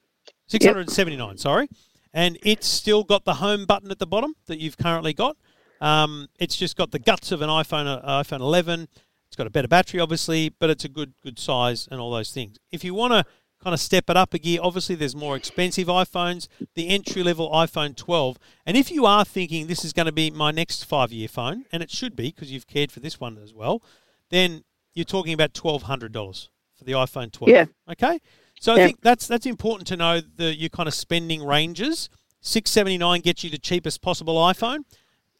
[0.46, 1.38] six hundred and seventy nine.
[1.38, 1.70] Sorry,
[2.12, 5.38] and it's still got the home button at the bottom that you've currently got.
[5.80, 8.88] Um, it's just got the guts of an iPhone, uh, iPhone 11.
[9.26, 12.30] It's got a better battery, obviously, but it's a good good size and all those
[12.30, 12.58] things.
[12.70, 13.24] If you want to
[13.64, 17.50] kind of step it up a gear, obviously there's more expensive iPhones, the entry level
[17.50, 18.38] iPhone 12.
[18.66, 21.64] And if you are thinking this is going to be my next five year phone,
[21.72, 23.82] and it should be because you've cared for this one as well,
[24.30, 27.48] then you're talking about twelve hundred dollars for the iPhone 12.
[27.48, 27.64] Yeah.
[27.90, 28.20] Okay.
[28.60, 32.08] So I think that's that's important to know the your kind of spending ranges.
[32.40, 34.80] Six seventy nine gets you the cheapest possible iPhone.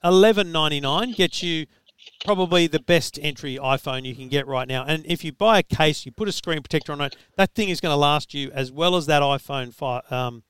[0.03, 1.67] Eleven ninety nine gets you
[2.25, 4.85] probably the best entry iPhone you can get right now.
[4.85, 7.69] And if you buy a case, you put a screen protector on it, that thing
[7.69, 10.43] is going to last you as well as that iPhone 5, um,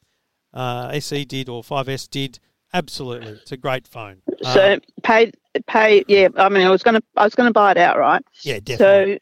[0.52, 2.38] uh, SE did or 5S did.
[2.72, 4.22] Absolutely, it's a great phone.
[4.42, 5.30] So Um, pay
[5.68, 6.26] pay yeah.
[6.36, 8.22] I mean, I was gonna I was gonna buy it outright.
[8.42, 9.20] yeah, definitely.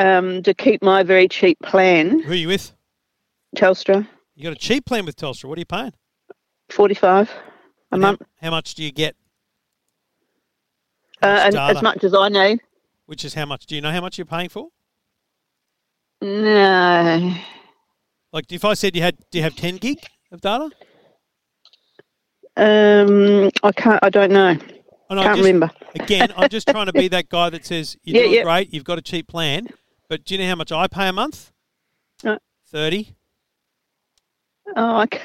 [0.00, 2.72] So um, to keep my very cheap plan, Who are you with?
[3.56, 5.44] Telstra, You got a cheap plan with Telstra.
[5.48, 5.92] What are you paying?
[6.68, 7.30] forty five
[7.92, 9.14] a And how, month, how much do you get?
[11.22, 11.76] Uh, and data?
[11.76, 12.60] as much as I need.
[13.06, 13.66] Which is how much?
[13.66, 14.68] Do you know how much you're paying for?
[16.22, 17.34] No,
[18.32, 19.98] Like, if I said you had, do you have 10 gig
[20.30, 20.70] of data?
[22.56, 23.98] um, I can't.
[24.02, 24.52] I don't know.
[25.10, 25.70] No, Can't just- remember.
[25.96, 28.42] Again, I'm just trying to be that guy that says you're Yeah, doing yeah.
[28.44, 29.66] great, you've got a cheap plan,
[30.08, 31.50] but do you know how much I pay a month?
[32.22, 32.38] No.
[34.76, 35.20] Oh, okay.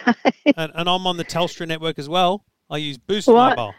[0.58, 2.44] and, and I'm on the Telstra network as well.
[2.68, 3.50] I use Boost What?
[3.58, 3.76] Mobile,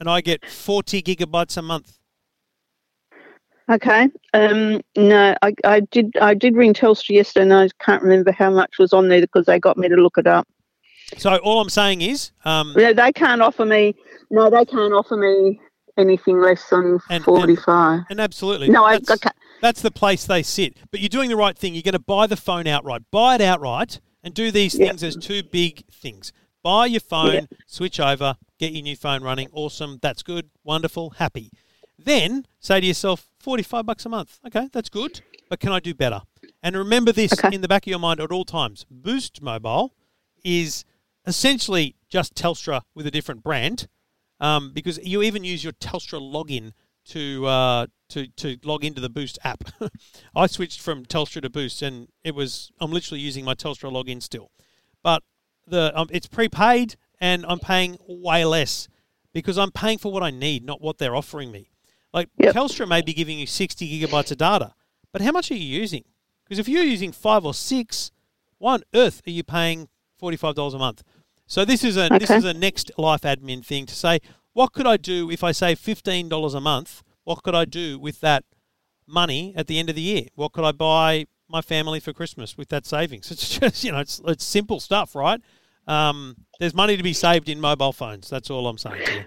[0.00, 1.98] and I get 40 gigabytes a month.
[3.70, 4.08] Okay.
[4.34, 6.16] Um, no, I, I did.
[6.20, 9.46] I did ring Telstra yesterday, and I can't remember how much was on there because
[9.46, 10.46] they got me to look it up.
[11.16, 13.94] So all I'm saying is, um, No, they can't offer me.
[14.30, 15.60] No, they can't offer me
[15.96, 18.00] anything less than And- forty-five.
[18.10, 19.36] and absolutely, no, that's, I can't.
[19.60, 20.76] that's the place they sit.
[20.90, 21.74] But you're doing the right thing.
[21.74, 23.02] You're going to buy the phone outright.
[23.10, 24.88] Buy it outright, and do these Yeah.
[24.88, 26.32] things as two big things.
[26.62, 27.40] Buy your phone, Yeah.
[27.66, 29.48] switch over, get your new phone running.
[29.52, 29.98] Awesome.
[30.00, 30.50] That's good.
[30.64, 31.10] Wonderful.
[31.10, 31.50] Happy.
[31.98, 34.38] Then say to yourself, 45 bucks a month.
[34.46, 36.22] Okay, that's good, but can I do better?
[36.62, 37.54] And remember this Okay.
[37.54, 38.86] in the back of your mind at all times.
[38.90, 39.92] Boost Mobile
[40.44, 40.84] is
[41.26, 43.88] essentially just Telstra with a different brand
[44.40, 46.72] um, because you even use your Telstra login
[47.06, 49.64] to uh, to to log into the Boost app.
[50.36, 54.22] I switched from Telstra to Boost, and it was I'm literally using my Telstra login
[54.22, 54.50] still,
[55.02, 55.22] but
[55.66, 58.88] the um, it's prepaid, and I'm paying way less
[59.32, 61.70] because I'm paying for what I need, not what they're offering me.
[62.12, 62.54] Like Yep.
[62.54, 64.74] Telstra may be giving you 60 gigabytes of data,
[65.12, 66.04] but how much are you using?
[66.44, 68.10] Because if you're using five or six,
[68.58, 69.88] why on earth are you paying
[70.20, 71.02] $45 a month?
[71.46, 74.20] So this is a this is a next life admin thing to say,
[74.52, 77.02] what could I do if I save $15 a month?
[77.24, 78.44] What could I do with that
[79.06, 80.26] money at the end of the year?
[80.34, 83.30] What could I buy my family for Christmas with that savings?
[83.30, 85.40] It's just, you know, it's, it's simple stuff, right?
[85.86, 88.28] Um, there's money to be saved in mobile phones.
[88.30, 89.24] That's all I'm saying to you.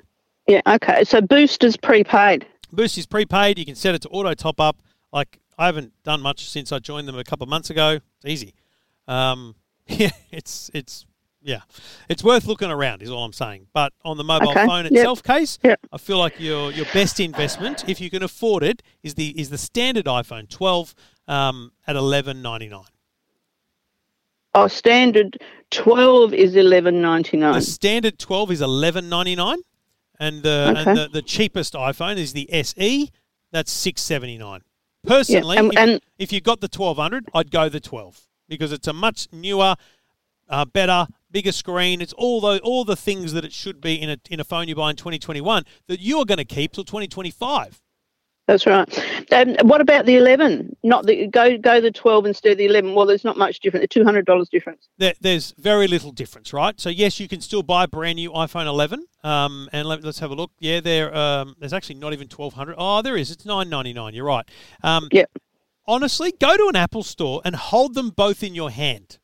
[0.47, 0.61] Yeah.
[0.67, 1.03] Okay.
[1.03, 2.45] So Boost is prepaid.
[2.71, 3.57] Boost is prepaid.
[3.59, 4.77] You can set it to auto top up.
[5.11, 7.99] Like I haven't done much since I joined them a couple of months ago.
[8.17, 8.53] It's easy.
[9.07, 9.55] Um,
[9.87, 11.05] yeah, it's it's
[11.41, 11.61] yeah,
[12.09, 13.01] it's worth looking around.
[13.03, 13.67] Is all I'm saying.
[13.73, 15.79] But on the mobile Okay, phone yep, itself case, yep.
[15.91, 19.49] I feel like your your best investment, if you can afford it, is the is
[19.49, 20.95] the standard iPhone 12
[21.27, 22.85] um, at 11.99.
[24.55, 25.37] Oh, standard
[25.83, 27.53] twelve is 11.99.
[27.53, 29.57] The standard 12 is 11.99,
[30.19, 30.79] and the Okay.
[30.89, 33.09] and the, the cheapest iPhone is the SE.
[33.51, 34.61] That's 6.79.
[35.05, 38.87] Personally, and- if, and- if you got the 1200, I'd go the 12 because it's
[38.87, 39.75] a much newer,
[40.49, 42.01] uh, better, bigger screen.
[42.01, 44.67] It's all the all the things that it should be in a in a phone
[44.67, 47.81] you buy in 2021 that you're going to keep till 2025.
[48.47, 48.87] That's right.
[49.33, 50.75] Um, what about the 11?
[50.83, 52.93] Not the go go the 12 instead of the 11.
[52.93, 53.87] Well, there's not much difference.
[53.87, 54.87] $200 difference.
[54.99, 56.79] There, there's very little difference, right?
[56.79, 59.03] So yes, you can still buy a brand new iPhone 11.
[59.23, 60.51] Um, and let, us have a look.
[60.59, 61.15] Yeah, there.
[61.15, 62.75] Um, there's actually not even 1200.
[62.77, 63.31] Oh, there is.
[63.31, 64.13] It's 999.
[64.13, 64.45] You're right.
[64.83, 65.31] Um, Yep.
[65.87, 69.17] honestly, go to an Apple store and hold them both in your hand.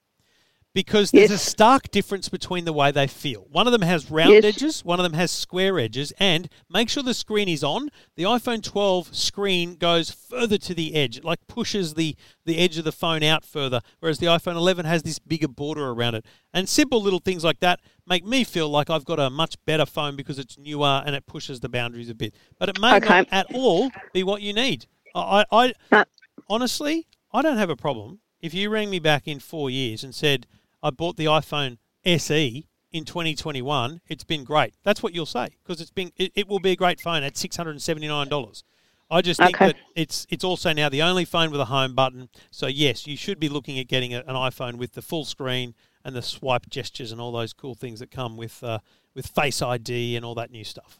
[0.73, 3.45] Because there's a stark difference between the way they feel.
[3.51, 4.45] One of them has round Yes.
[4.45, 7.89] edges, one of them has square edges, and make sure the screen is on.
[8.15, 12.15] The iPhone 12 screen goes further to the edge, it like pushes the,
[12.45, 15.89] the edge of the phone out further, whereas the iPhone 11 has this bigger border
[15.89, 16.25] around it.
[16.53, 19.85] And simple little things like that make me feel like I've got a much better
[19.85, 22.33] phone because it's newer and it pushes the boundaries a bit.
[22.57, 23.09] But it may Okay.
[23.09, 24.85] not at all be what you need.
[25.13, 26.05] I, I, Uh,
[26.47, 30.15] honestly, I don't have a problem if you rang me back in four years and
[30.15, 30.47] said
[30.83, 34.01] I bought the iPhone SE in 2021.
[34.07, 34.73] It's been great.
[34.83, 37.37] That's what you'll say because it's been it, it will be a great phone at
[37.37, 38.63] six hundred and seventy nine dollars.
[39.09, 39.67] I just think Okay.
[39.67, 42.29] that it's it's also now the only phone with a home button.
[42.49, 45.75] So yes, you should be looking at getting a, an iPhone with the full screen
[46.03, 48.79] and the swipe gestures and all those cool things that come with uh,
[49.13, 50.99] with Face ID and all that new stuff.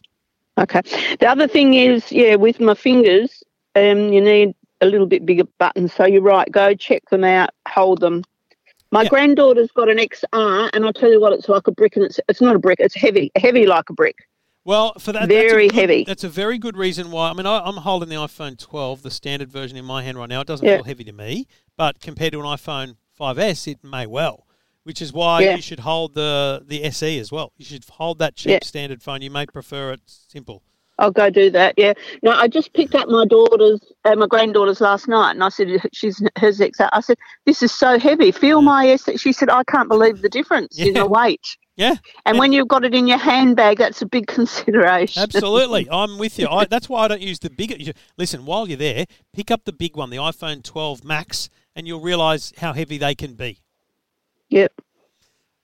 [0.60, 0.82] Okay.
[1.20, 3.42] The other thing is, yeah, with my fingers,
[3.76, 5.94] um, you need a little bit bigger buttons.
[5.94, 6.52] So you're right.
[6.52, 7.52] Go check them out.
[7.70, 8.24] Hold them.
[8.92, 9.10] My Yeah.
[9.10, 12.20] granddaughter's got an XR, and I'll tell you what, it's like a brick, and it's
[12.28, 12.80] it's not a brick.
[12.80, 14.18] It's heavy, heavy like a brick.
[14.64, 16.04] Well, for that, Very that's good, heavy.
[16.04, 17.30] That's a very good reason why.
[17.30, 20.30] I mean, I, I'm holding the iPhone 12, the standard version, in my hand right
[20.30, 20.42] now.
[20.42, 20.76] It doesn't Yeah.
[20.78, 24.46] feel heavy to me, but compared to an iPhone 5S, it may well.
[24.84, 25.56] Which is why Yeah.
[25.56, 27.54] you should hold the the SE as well.
[27.58, 29.22] You should hold that cheap standard phone.
[29.22, 30.64] You may prefer it simple.
[31.02, 31.74] I'll go do that.
[31.78, 31.94] Yeah.
[32.24, 35.68] No, I just picked up my daughter's, uh, my granddaughter's last night, and I said
[35.92, 36.90] she's hers XR.
[36.94, 38.32] I said this is so heavy.
[38.32, 39.10] Feel my S.
[39.20, 41.58] She said I can't believe the difference in the weight.
[41.78, 41.96] Yeah,
[42.26, 45.24] And when you've got it in your handbag, that's a big consideration.
[45.24, 45.88] absolutely.
[45.90, 46.48] I'm with you.
[46.48, 47.76] I, that's why I don't use the bigger.
[47.76, 51.88] you- Listen, while you're there, pick up the big one, the iPhone 12 Max, and
[51.88, 53.58] you'll realise how heavy they can be.
[54.50, 54.74] Yep.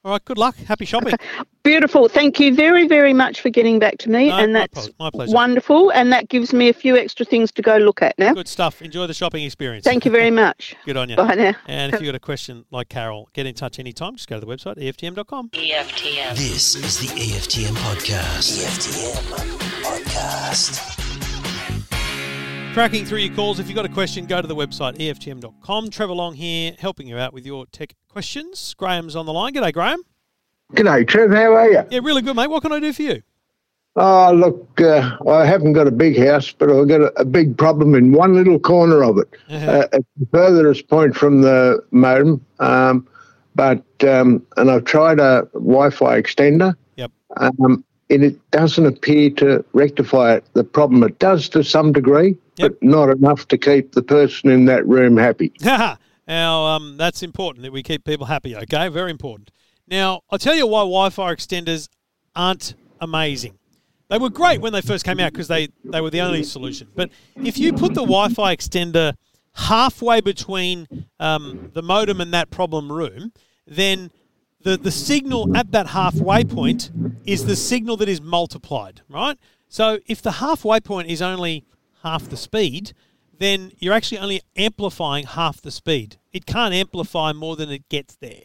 [0.07, 0.55] All right, good luck.
[0.55, 1.15] Happy shopping.
[1.63, 2.07] Beautiful.
[2.07, 4.29] Thank you very, very much for getting back to me.
[4.29, 5.33] No, and that's my pleasure.
[5.33, 5.91] wonderful.
[5.91, 8.33] And that gives me a few extra things to go look at now.
[8.33, 8.81] Good stuff.
[8.81, 9.83] Enjoy the shopping experience.
[9.83, 10.77] Thank you very much.
[10.85, 11.17] Good on you.
[11.17, 11.55] Bye now.
[11.67, 14.15] And if you've got a question like Carol, get in touch anytime.
[14.15, 15.49] Just go to the website, EFTM.com.
[15.49, 16.37] EFTM.
[16.37, 18.63] This is the EFTM podcast.
[18.63, 21.06] EFTM podcast.
[22.78, 23.57] Tracking through your calls.
[23.59, 25.89] If you've got a question, go to the website, EFTM.com.
[25.89, 28.75] Trevor Long here, helping you out with your tech questions.
[28.78, 29.55] Graham's on the line.
[29.55, 30.03] G'day, Graham.
[30.73, 31.32] G'day, Trev.
[31.32, 31.82] How are you?
[31.89, 32.51] Yeah, really good, mate.
[32.51, 33.23] What can I do for you?
[33.95, 37.57] Oh, look, uh, I haven't got a big house, but I've got a, a big
[37.57, 39.28] problem in one little corner of it.
[39.49, 43.07] Uh, it's the furthest point from the modem, um,
[43.55, 46.75] but um, and I've tried a Wi-Fi extender.
[46.95, 47.11] Yep.
[47.38, 50.45] Um, and it doesn't appear to rectify it.
[50.53, 52.71] The problem it does to some degree, Yep.
[52.71, 55.51] but not enough to keep the person in that room happy.
[55.61, 58.87] now, um, that's important that we keep people happy, okay?
[58.89, 59.51] Very important.
[59.87, 61.87] Now, I'll tell you why Wi Fi extenders
[62.35, 63.57] aren't amazing.
[64.09, 66.87] They were great when they first came out because they, they were the only solution.
[66.95, 69.13] But if you put the Wi Fi extender
[69.53, 70.87] halfway between
[71.19, 73.33] um, the modem and that problem room,
[73.65, 74.11] then
[74.68, 75.55] the, the signal mm-hmm.
[75.55, 76.91] at that halfway point
[77.26, 79.38] is the signal that is multiplied, right?
[79.70, 81.63] So if the halfway point is only
[82.03, 82.91] half the speed,
[83.39, 86.18] then you're actually only amplifying half the speed.
[86.34, 88.41] It can't amplify more than it gets there.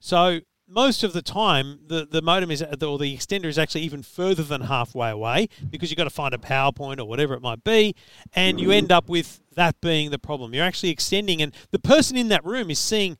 [0.00, 4.02] So most of the time, the, the modem is or the extender is actually even
[4.02, 7.62] further than halfway away because you've got to find a PowerPoint or whatever it might
[7.62, 7.94] be,
[8.32, 8.78] and you mm-hmm.
[8.78, 10.52] end up with that being the problem.
[10.52, 13.18] You're actually extending, and the person in that room is seeing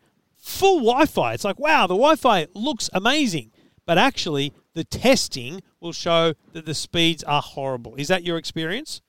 [0.50, 1.34] full Wi-Fi.
[1.34, 3.50] It's like, wow, the Wi-Fi looks amazing,
[3.86, 7.94] but actually the testing will show that the speeds are horrible.
[7.96, 9.00] Is that your experience?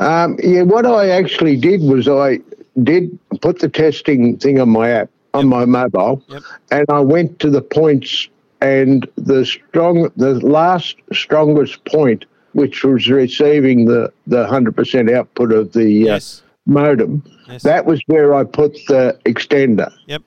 [0.00, 2.38] Um, yeah, what I actually did was I
[2.82, 6.42] did put the testing thing on my app on my mobile, Yep.
[6.70, 8.28] and I went to the points,
[8.62, 12.24] and the strong, the last strongest point,
[12.54, 16.40] which was receiving the the hundred percent output of the Yes.
[16.42, 17.62] uh, modem, Yes.
[17.64, 20.22] that was where I put the extender, Yep.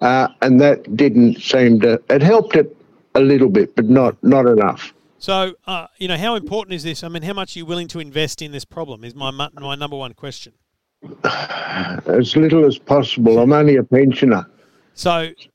[0.00, 2.00] Uh, and that didn't seem to.
[2.10, 2.76] It helped it
[3.14, 4.92] a little bit, but not not enough.
[5.18, 7.02] So, uh, you know, how important is this?
[7.02, 9.04] I mean, how much are you willing to invest in this problem?
[9.04, 10.54] Is my my number one question.
[11.24, 13.38] As little as possible.
[13.38, 14.46] I'm only a pensioner.
[14.94, 15.10] So,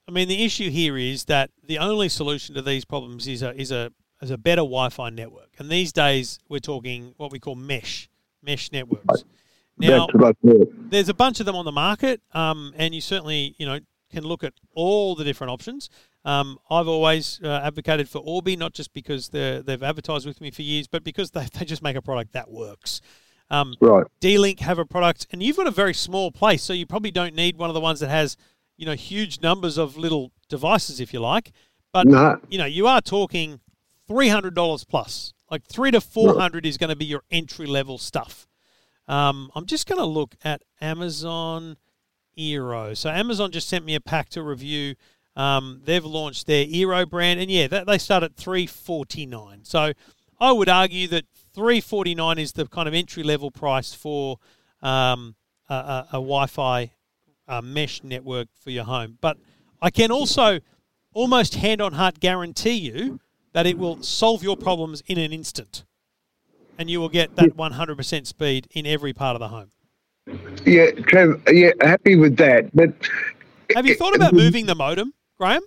[0.08, 3.54] I mean, the issue here is that the only solution to these problems is a
[3.60, 3.92] is a
[4.22, 5.50] is a better Wi-Fi network.
[5.60, 8.10] And these days, we're talking what we call mesh
[8.42, 9.26] mesh networks.
[9.78, 13.02] Now, That's what I there's a bunch of them on the market, um, and you
[13.02, 13.80] certainly you know
[14.14, 15.90] can look at all the different options.
[16.24, 20.62] Um, I've always uh, advocated for Orbi, not just because they've advertised with me for
[20.62, 23.02] years, but because they, they just make a product that works.
[23.50, 24.06] Um, Right.
[24.22, 27.36] D-Link have a product, and you've got a very small place, so you probably don't
[27.36, 28.38] need one of the ones that has,
[28.78, 31.52] you know, huge numbers of little devices, if you like.
[31.92, 32.40] But No.
[32.50, 33.60] you know, you are talking
[34.08, 35.34] three hundred dollars plus.
[35.52, 38.48] Like three to four hundred is going to be your entry level stuff.
[39.08, 41.78] Um, I'm just going to look at Amazon
[42.38, 42.96] Eero.
[42.96, 44.96] So Amazon just sent me a pack to review.
[45.36, 49.62] Um, they've launched their Eero brand, and yeah, that, they start at three forty nine.
[49.64, 49.94] So
[50.40, 54.38] I would argue that three forty nine is the kind of entry level price for
[54.82, 55.36] um,
[55.70, 56.92] a, a, a Wi-Fi
[57.48, 59.18] uh, mesh network for your home.
[59.22, 59.38] But
[59.82, 60.60] I can also
[61.14, 63.20] almost hand on heart guarantee you
[63.54, 65.84] that it will solve your problems in an instant,
[66.78, 69.72] and you will get that one hundred percent speed in every part of the home.
[70.66, 71.42] Yeah, Trev.
[71.52, 72.74] Yeah, happy with that.
[72.76, 72.94] But
[73.76, 75.62] Have you thought about moving the modem, Graham?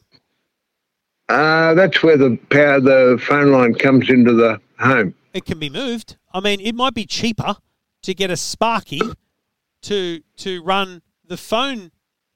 [1.29, 5.15] uh, that's where the power, the phone line comes into the home.
[5.35, 6.17] It can be moved.
[6.33, 7.57] I mean, it might be cheaper
[8.03, 9.03] to get a Sparky
[9.83, 11.91] to to run the phone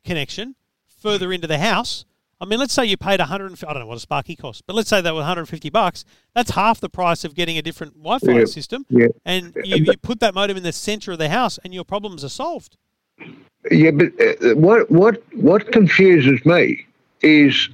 [0.04, 0.56] connection
[0.86, 2.04] further into the house.
[2.40, 3.52] I mean, let's say you paid 100.
[3.64, 6.04] I don't know what a Sparky costs, but let's say that was 150 bucks.
[6.34, 8.86] That's half the price of getting a different Wi-Fi Yeah, system.
[8.88, 9.08] yeah.
[9.26, 12.24] And you, you put that modem in the center of the house, and your problems
[12.24, 12.78] are solved.
[13.70, 16.86] Yeah, but uh, what what what confuses me
[17.20, 17.68] is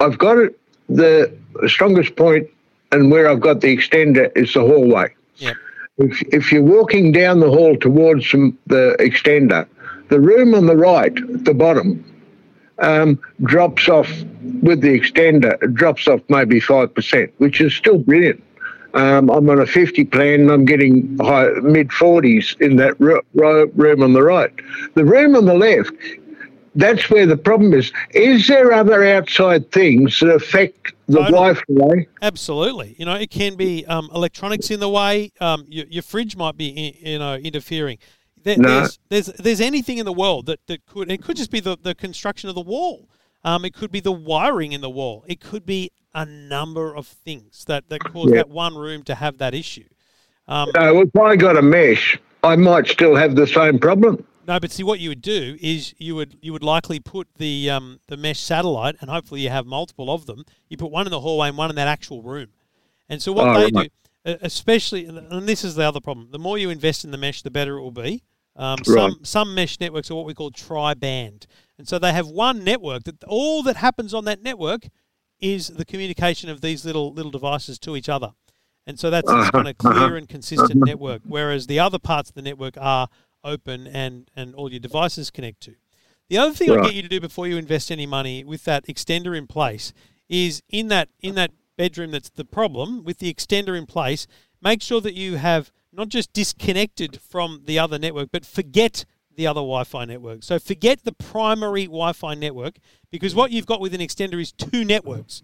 [0.00, 0.58] I've got it.
[0.88, 1.36] The
[1.66, 2.48] strongest point
[2.92, 5.14] and where I've got the extender is the hallway.
[5.36, 5.52] Yeah.
[5.98, 9.66] If if you're walking down the hall towards the extender,
[10.08, 12.02] the room on the right, at the bottom,
[12.78, 14.08] um, drops off
[14.62, 15.60] with the extender.
[15.62, 18.42] It drops off maybe five percent, which is still brilliant.
[18.94, 23.20] Um, I'm on a 50 plan and I'm getting high, mid 40s in that ro-
[23.34, 24.50] ro- room on the right.
[24.94, 25.92] The room on the left,
[26.76, 27.92] that's where the problem is.
[28.12, 31.32] Is there other outside things that affect the Totally.
[31.32, 32.06] Wi-Fi?
[32.22, 32.96] Absolutely.
[32.98, 35.30] You know, it can be um, electronics in the way.
[35.40, 37.98] Um, your, your fridge might be, i- you know, interfering.
[38.46, 38.68] There, No.
[38.68, 41.10] there's, there's there's anything in the world that, that could.
[41.10, 43.08] It could just be the, the construction of the wall.
[43.42, 45.24] Um, it could be the wiring in the wall.
[45.26, 48.36] It could be a number of things that, that cause Yeah.
[48.36, 49.88] that one room to have that issue.
[50.46, 54.24] Um, So if I got a mesh, I might still have the same problem.
[54.46, 57.68] No, but see, what you would do is you would you would likely put the
[57.68, 60.44] um, the mesh satellite, and hopefully you have multiple of them.
[60.68, 62.50] You put one in the hallway and one in that actual room.
[63.08, 63.92] And so what Oh, they right.
[64.24, 67.18] do, uh, especially, and this is the other problem: the more you invest in the
[67.18, 68.22] mesh, the better it will be.
[68.56, 68.86] Um, Right.
[68.86, 71.46] Some some mesh networks are what we call tri-band,
[71.78, 74.88] and so they have one network that all that happens on that network
[75.40, 78.32] is the communication of these little little devices to each other.
[78.86, 80.84] And so that's Uh-huh, kind of clear uh-huh, and consistent uh-huh.
[80.86, 83.08] network, whereas the other parts of the network are
[83.42, 85.74] open and, and all your devices connect to.
[86.28, 88.86] The other thing I'll get you to do before you invest any money with that
[88.86, 89.92] extender in place
[90.28, 94.26] is in that in that bedroom that's the problem with the extender in place,
[94.62, 99.46] make sure that you have not just disconnected from the other network, but forget the
[99.46, 100.42] other Wi-Fi network.
[100.42, 102.76] So forget the primary Wi-Fi network
[103.10, 105.42] because what you've got with an extender is two networks.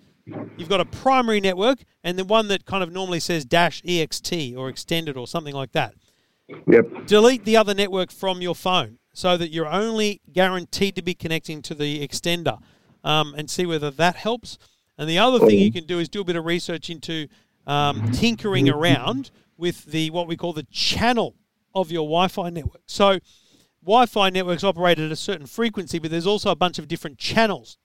[0.57, 4.57] You've got a primary network and the one that kind of normally says dash ext
[4.57, 5.95] or extended or something like that.
[6.67, 7.07] Yep.
[7.07, 11.63] Delete the other network from your phone so that you're only guaranteed to be connecting
[11.63, 12.61] to the extender
[13.05, 14.59] um, and see whether that helps.
[14.97, 17.27] And the other thing you can do is do a bit of research into
[17.67, 19.31] um, tinkering around
[19.63, 21.37] with the what we call the channel
[21.73, 22.83] of your Wi-Fi network.
[22.87, 23.21] So
[23.83, 27.79] Wi-Fi networks operate at a certain frequency, but there's also a bunch of different channels.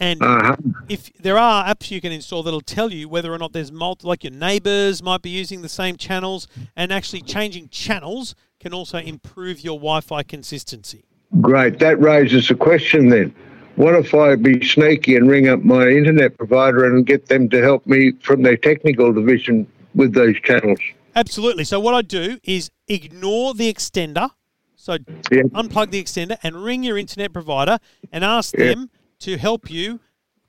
[0.00, 0.56] And Uh-huh.
[0.88, 4.06] if there are apps you can install that'll tell you whether or not there's multi,
[4.06, 8.98] like your neighbors might be using the same channels, and actually changing channels can also
[8.98, 11.04] improve your Wi-Fi consistency.
[11.42, 11.78] Great.
[11.80, 13.34] That raises a question then.
[13.76, 17.60] What if I be sneaky and ring up my internet provider and get them to
[17.60, 20.80] help me from their technical division with those channels?
[21.14, 21.64] Absolutely.
[21.64, 24.30] So what I do is ignore the extender.
[24.76, 24.94] So
[25.30, 25.42] Yeah.
[25.52, 27.78] unplug the extender and ring your internet provider
[28.12, 28.66] and ask Yeah.
[28.66, 28.90] them
[29.20, 30.00] to help you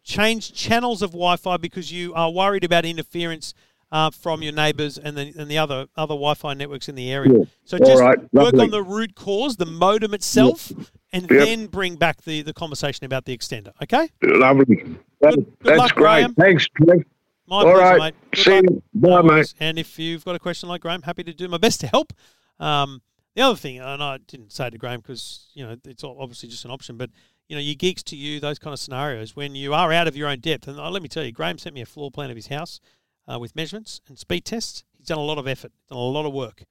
[0.04, 3.54] change channels of Wi-Fi because you are worried about interference
[3.92, 7.40] uh, from your neighbours and the and the other other Wi-Fi networks in the area.
[7.40, 7.44] Yeah.
[7.66, 8.18] So just right.
[8.34, 10.72] work on the root cause, the modem itself,
[11.12, 11.30] and Yep.
[11.30, 13.74] then bring back the, the conversation about the extender.
[13.84, 14.08] Okay.
[14.24, 14.96] Lovely.
[15.20, 16.04] That- good that's luck, great.
[16.04, 16.34] Graham.
[16.36, 17.04] Thanks, Trev.
[17.52, 18.16] My All pleasure, right.
[18.32, 18.38] mate.
[18.38, 18.82] See you.
[18.94, 19.54] Bye, mate.
[19.60, 22.14] And if you've got a question like Graham, happy to do my best to help.
[22.62, 23.02] Um,
[23.36, 26.64] the other thing, and I didn't say to Graham because you know it's obviously just
[26.64, 27.10] an option, but
[27.50, 30.40] you know, you Geeks2U, those kind of scenarios when you are out of your own
[30.40, 30.70] depth.
[30.70, 32.80] And uh, let me tell you, Graham sent me a floor plan of his house
[33.28, 34.86] uh, with measurements and speed tests.
[34.98, 36.64] He's done a lot of effort, done a lot of work.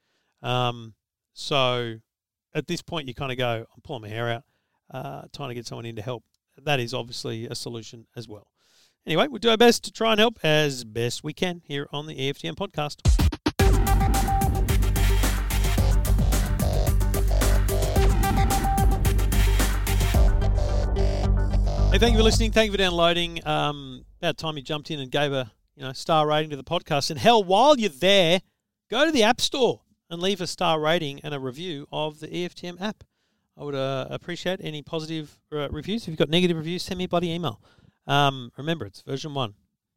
[0.42, 0.94] Um,
[1.34, 1.96] so
[2.54, 4.44] at this point, you kind of go, I'm pulling my hair out,
[4.90, 6.24] uh, trying to get someone in to help.
[6.56, 8.49] That is obviously a solution as well.
[9.06, 12.06] Anyway, we'll do our best to try and help as best we can here on
[12.06, 13.00] the EFTM podcast.
[21.90, 22.52] Hey, thank you for listening.
[22.52, 23.44] Thank you for downloading.
[23.46, 26.62] Um, about time you jumped in and gave a you know star rating to the
[26.62, 27.10] podcast.
[27.10, 28.42] And hell, while you're there,
[28.90, 29.80] go to the App Store
[30.10, 33.02] and leave a star rating and a review of the EFTM app.
[33.56, 36.02] I would uh, appreciate any positive uh, reviews.
[36.02, 37.60] If you've got negative reviews, send me a bloody email.
[38.10, 39.54] Um, remember, it's version one,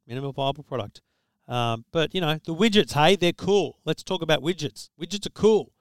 [0.08, 1.02] minimal viable product.
[1.48, 3.80] Um, but you know the widgets, hey, they're cool.
[3.86, 4.90] Let's talk about widgets.
[5.02, 5.74] Widgets are cool.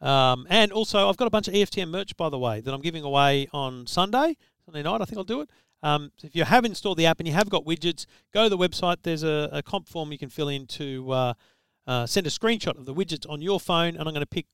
[0.00, 2.82] Um, and also, I've got a bunch of EFTM merch, by the way, that I'm
[2.82, 5.00] giving away on Sunday, Sunday night.
[5.00, 5.50] I think I'll do it.
[5.82, 8.48] Um, so if you have installed the app and you have got widgets, go to
[8.48, 8.96] the website.
[9.02, 11.34] There's a, a comp form you can fill in to uh,
[11.86, 14.46] uh, send a screenshot of the widgets on your phone, and I'm going to pick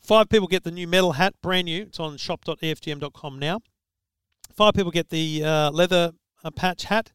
[0.00, 1.82] five people get the new metal hat, brand new.
[1.82, 3.60] It's on shop.eftm.com now.
[4.56, 7.12] Five people get the uh, leather uh, patch hat,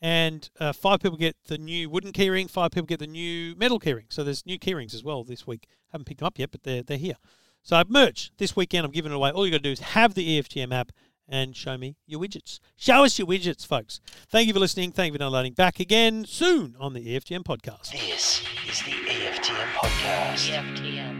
[0.00, 2.48] and uh, five people get the new wooden keyring.
[2.48, 4.04] Five people get the new metal keyring.
[4.10, 5.66] So there's new keyrings as well this week.
[5.90, 7.16] Haven't picked them up yet, but they're they're here.
[7.62, 8.84] So merch this weekend.
[8.84, 9.30] I'm giving it away.
[9.30, 10.92] All you got to do is have the EFTM app
[11.28, 12.60] and show me your widgets.
[12.76, 14.00] Show us your widgets, folks.
[14.28, 14.92] Thank you for listening.
[14.92, 15.54] Thank you for downloading.
[15.54, 17.90] Back again soon on the EFTM podcast.
[17.92, 20.50] This is the EFTM podcast.
[20.50, 21.13] EFTM.